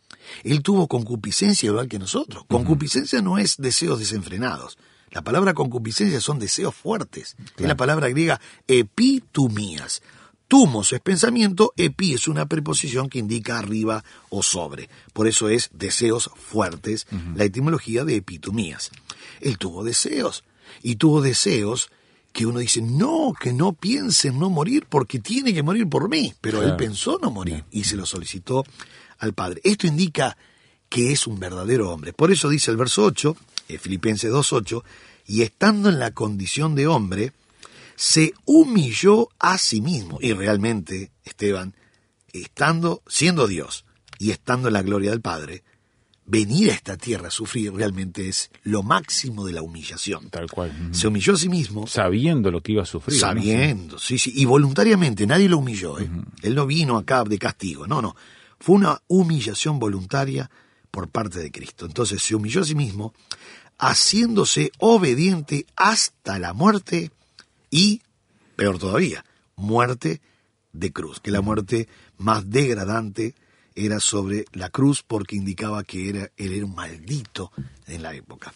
Él 0.42 0.62
tuvo 0.62 0.88
concupiscencia 0.88 1.66
igual 1.68 1.86
que 1.88 1.98
nosotros. 1.98 2.44
Concupiscencia 2.48 3.20
no 3.22 3.38
es 3.38 3.56
deseos 3.58 3.98
desenfrenados. 3.98 4.78
La 5.12 5.22
palabra 5.22 5.54
concupiscencia 5.54 6.20
son 6.20 6.38
deseos 6.40 6.74
fuertes. 6.74 7.36
Es 7.56 7.66
la 7.66 7.76
palabra 7.76 8.08
griega 8.08 8.40
epitumías. 8.66 10.02
Tumos 10.48 10.92
es 10.92 11.00
pensamiento, 11.00 11.72
epi 11.76 12.14
es 12.14 12.28
una 12.28 12.46
preposición 12.46 13.08
que 13.08 13.18
indica 13.18 13.58
arriba 13.58 14.04
o 14.28 14.42
sobre. 14.42 14.88
Por 15.12 15.26
eso 15.26 15.48
es 15.48 15.70
deseos 15.72 16.30
fuertes, 16.36 17.06
la 17.34 17.44
etimología 17.44 18.04
de 18.04 18.16
epitumías. 18.16 18.90
Él 19.40 19.58
tuvo 19.58 19.84
deseos 19.84 20.44
y 20.82 20.96
tuvo 20.96 21.22
deseos 21.22 21.90
que 22.32 22.46
uno 22.46 22.58
dice, 22.58 22.82
no, 22.82 23.32
que 23.40 23.52
no 23.52 23.72
piense 23.72 24.28
en 24.28 24.38
no 24.40 24.50
morir 24.50 24.86
porque 24.88 25.20
tiene 25.20 25.54
que 25.54 25.62
morir 25.62 25.88
por 25.88 26.08
mí. 26.08 26.34
Pero 26.40 26.62
él 26.62 26.76
pensó 26.76 27.18
no 27.22 27.30
morir 27.30 27.64
y 27.70 27.84
se 27.84 27.96
lo 27.96 28.04
solicitó 28.04 28.64
al 29.18 29.32
Padre. 29.32 29.60
Esto 29.64 29.86
indica 29.86 30.36
que 30.88 31.12
es 31.12 31.26
un 31.26 31.38
verdadero 31.38 31.90
hombre. 31.90 32.12
Por 32.12 32.32
eso 32.32 32.48
dice 32.48 32.70
el 32.70 32.76
verso 32.76 33.04
8, 33.04 33.36
eh, 33.68 33.78
Filipenses 33.78 34.32
2.8, 34.32 34.82
y 35.26 35.42
estando 35.42 35.88
en 35.88 35.98
la 35.98 36.10
condición 36.10 36.74
de 36.74 36.86
hombre, 36.86 37.32
se 37.96 38.34
humilló 38.44 39.28
a 39.38 39.58
sí 39.58 39.80
mismo. 39.80 40.18
Y 40.20 40.32
realmente, 40.32 41.12
Esteban, 41.24 41.74
estando, 42.32 43.02
siendo 43.06 43.46
Dios 43.46 43.84
y 44.18 44.30
estando 44.30 44.68
en 44.68 44.74
la 44.74 44.82
gloria 44.82 45.10
del 45.10 45.20
Padre, 45.20 45.62
venir 46.26 46.70
a 46.70 46.74
esta 46.74 46.96
tierra 46.96 47.28
a 47.28 47.30
sufrir 47.30 47.72
realmente 47.72 48.28
es 48.28 48.50
lo 48.62 48.82
máximo 48.82 49.44
de 49.44 49.52
la 49.52 49.62
humillación. 49.62 50.30
Tal 50.30 50.50
cual. 50.50 50.72
Se 50.92 51.06
humilló 51.06 51.34
a 51.34 51.36
sí 51.36 51.48
mismo, 51.48 51.86
Sabiendo 51.86 52.50
lo 52.50 52.62
que 52.62 52.72
iba 52.72 52.82
a 52.82 52.86
sufrir. 52.86 53.16
¿no? 53.16 53.20
sabiendo, 53.20 53.98
sí, 53.98 54.18
sí, 54.18 54.32
y 54.34 54.44
voluntariamente, 54.44 55.26
nadie 55.26 55.48
lo 55.48 55.58
humilló. 55.58 55.98
¿eh? 55.98 56.08
Él 56.42 56.54
no 56.54 56.66
vino 56.66 56.96
acá 56.96 57.24
de 57.24 57.38
castigo, 57.38 57.86
no, 57.86 58.00
no. 58.00 58.16
Fue 58.58 58.76
una 58.76 59.00
humillación 59.08 59.78
voluntaria 59.78 60.50
por 60.90 61.08
parte 61.08 61.40
de 61.40 61.50
Cristo. 61.50 61.86
Entonces 61.86 62.22
se 62.22 62.34
humilló 62.34 62.62
a 62.62 62.64
sí 62.64 62.74
mismo, 62.74 63.12
haciéndose 63.78 64.70
obediente 64.78 65.66
hasta 65.76 66.38
la 66.38 66.54
muerte 66.54 67.10
y, 67.74 68.02
peor 68.54 68.78
todavía, 68.78 69.24
muerte 69.56 70.20
de 70.72 70.92
cruz, 70.92 71.18
que 71.18 71.32
la 71.32 71.40
muerte 71.40 71.88
más 72.18 72.48
degradante 72.48 73.34
era 73.74 73.98
sobre 73.98 74.44
la 74.52 74.70
cruz 74.70 75.02
porque 75.02 75.34
indicaba 75.34 75.82
que 75.82 76.08
era, 76.08 76.30
él 76.36 76.52
era 76.52 76.64
un 76.64 76.76
maldito 76.76 77.50
en 77.88 78.04
la 78.04 78.14
época. 78.14 78.54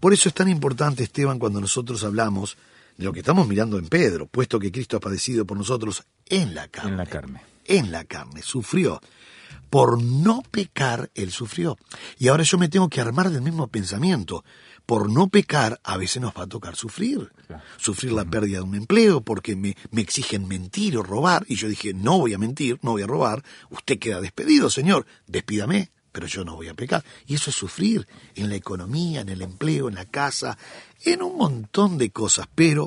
Por 0.00 0.12
eso 0.12 0.28
es 0.28 0.34
tan 0.34 0.48
importante, 0.48 1.04
Esteban, 1.04 1.38
cuando 1.38 1.60
nosotros 1.60 2.02
hablamos 2.02 2.56
de 2.96 3.04
lo 3.04 3.12
que 3.12 3.20
estamos 3.20 3.46
mirando 3.46 3.78
en 3.78 3.86
Pedro, 3.86 4.26
puesto 4.26 4.58
que 4.58 4.72
Cristo 4.72 4.96
ha 4.96 5.00
padecido 5.00 5.46
por 5.46 5.56
nosotros 5.56 6.02
en 6.26 6.56
la 6.56 6.66
carne. 6.66 6.90
En 6.90 6.96
la 6.96 7.06
carne. 7.06 7.42
En 7.66 7.92
la 7.92 8.04
carne, 8.04 8.42
sufrió. 8.42 9.00
Por 9.70 10.02
no 10.02 10.42
pecar, 10.50 11.08
él 11.14 11.30
sufrió. 11.30 11.78
Y 12.18 12.26
ahora 12.26 12.42
yo 12.42 12.58
me 12.58 12.68
tengo 12.68 12.88
que 12.88 13.00
armar 13.00 13.30
del 13.30 13.42
mismo 13.42 13.68
pensamiento. 13.68 14.44
Por 14.86 15.10
no 15.10 15.28
pecar, 15.28 15.80
a 15.82 15.96
veces 15.96 16.22
nos 16.22 16.32
va 16.32 16.44
a 16.44 16.46
tocar 16.46 16.76
sufrir. 16.76 17.32
Sufrir 17.76 18.12
la 18.12 18.24
pérdida 18.24 18.58
de 18.58 18.64
un 18.64 18.76
empleo 18.76 19.20
porque 19.20 19.56
me, 19.56 19.76
me 19.90 20.00
exigen 20.00 20.46
mentir 20.46 20.96
o 20.96 21.02
robar. 21.02 21.44
Y 21.48 21.56
yo 21.56 21.68
dije, 21.68 21.92
no 21.92 22.18
voy 22.18 22.34
a 22.34 22.38
mentir, 22.38 22.78
no 22.82 22.92
voy 22.92 23.02
a 23.02 23.06
robar. 23.06 23.42
Usted 23.70 23.98
queda 23.98 24.20
despedido, 24.20 24.70
señor. 24.70 25.04
Despídame, 25.26 25.90
pero 26.12 26.28
yo 26.28 26.44
no 26.44 26.54
voy 26.54 26.68
a 26.68 26.74
pecar. 26.74 27.04
Y 27.26 27.34
eso 27.34 27.50
es 27.50 27.56
sufrir 27.56 28.06
en 28.36 28.48
la 28.48 28.54
economía, 28.54 29.22
en 29.22 29.28
el 29.28 29.42
empleo, 29.42 29.88
en 29.88 29.96
la 29.96 30.06
casa, 30.06 30.56
en 31.04 31.20
un 31.20 31.36
montón 31.36 31.98
de 31.98 32.10
cosas. 32.10 32.46
Pero 32.54 32.86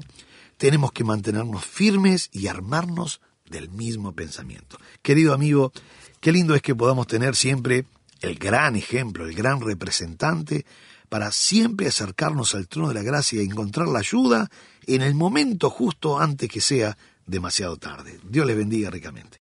tenemos 0.58 0.92
que 0.94 1.04
mantenernos 1.04 1.66
firmes 1.66 2.30
y 2.32 2.48
armarnos 2.48 3.22
del 3.50 3.70
mismo 3.70 4.14
pensamiento. 4.14 4.78
Querido 5.02 5.34
amigo, 5.34 5.74
qué 6.22 6.32
lindo 6.32 6.56
es 6.56 6.62
que 6.62 6.76
podamos 6.76 7.08
tener 7.08 7.36
siempre 7.36 7.86
el 8.22 8.36
gran 8.36 8.76
ejemplo, 8.76 9.26
el 9.26 9.34
gran 9.34 9.62
representante, 9.62 10.66
para 11.10 11.32
siempre 11.32 11.88
acercarnos 11.88 12.56
al 12.56 12.68
trono 12.68 12.90
de 12.90 12.94
la 12.94 13.04
gracia 13.04 13.42
y 13.42 13.46
encontrar 13.46 13.88
la 13.88 14.00
ayuda 14.00 14.50
en 14.86 15.02
el 15.02 15.16
momento 15.16 15.70
justo 15.70 16.20
antes 16.20 16.50
que 16.50 16.62
sea 16.62 16.98
demasiado 17.26 17.78
tarde. 17.78 18.20
Dios 18.24 18.46
les 18.46 18.56
bendiga 18.56 18.90
ricamente. 18.90 19.40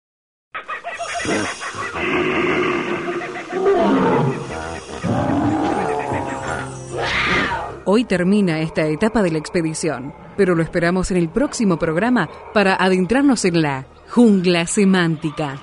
Hoy 7.85 8.05
termina 8.05 8.61
esta 8.61 8.87
etapa 8.87 9.21
de 9.21 9.31
la 9.31 9.37
expedición, 9.39 10.13
pero 10.37 10.55
lo 10.55 10.63
esperamos 10.63 11.11
en 11.11 11.17
el 11.17 11.29
próximo 11.29 11.77
programa 11.77 12.29
para 12.53 12.75
adentrarnos 12.75 13.43
en 13.45 13.61
la 13.61 13.87
jungla 14.09 14.67
semántica. 14.67 15.59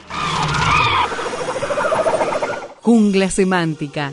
Jungla 2.82 3.30
semántica 3.30 4.12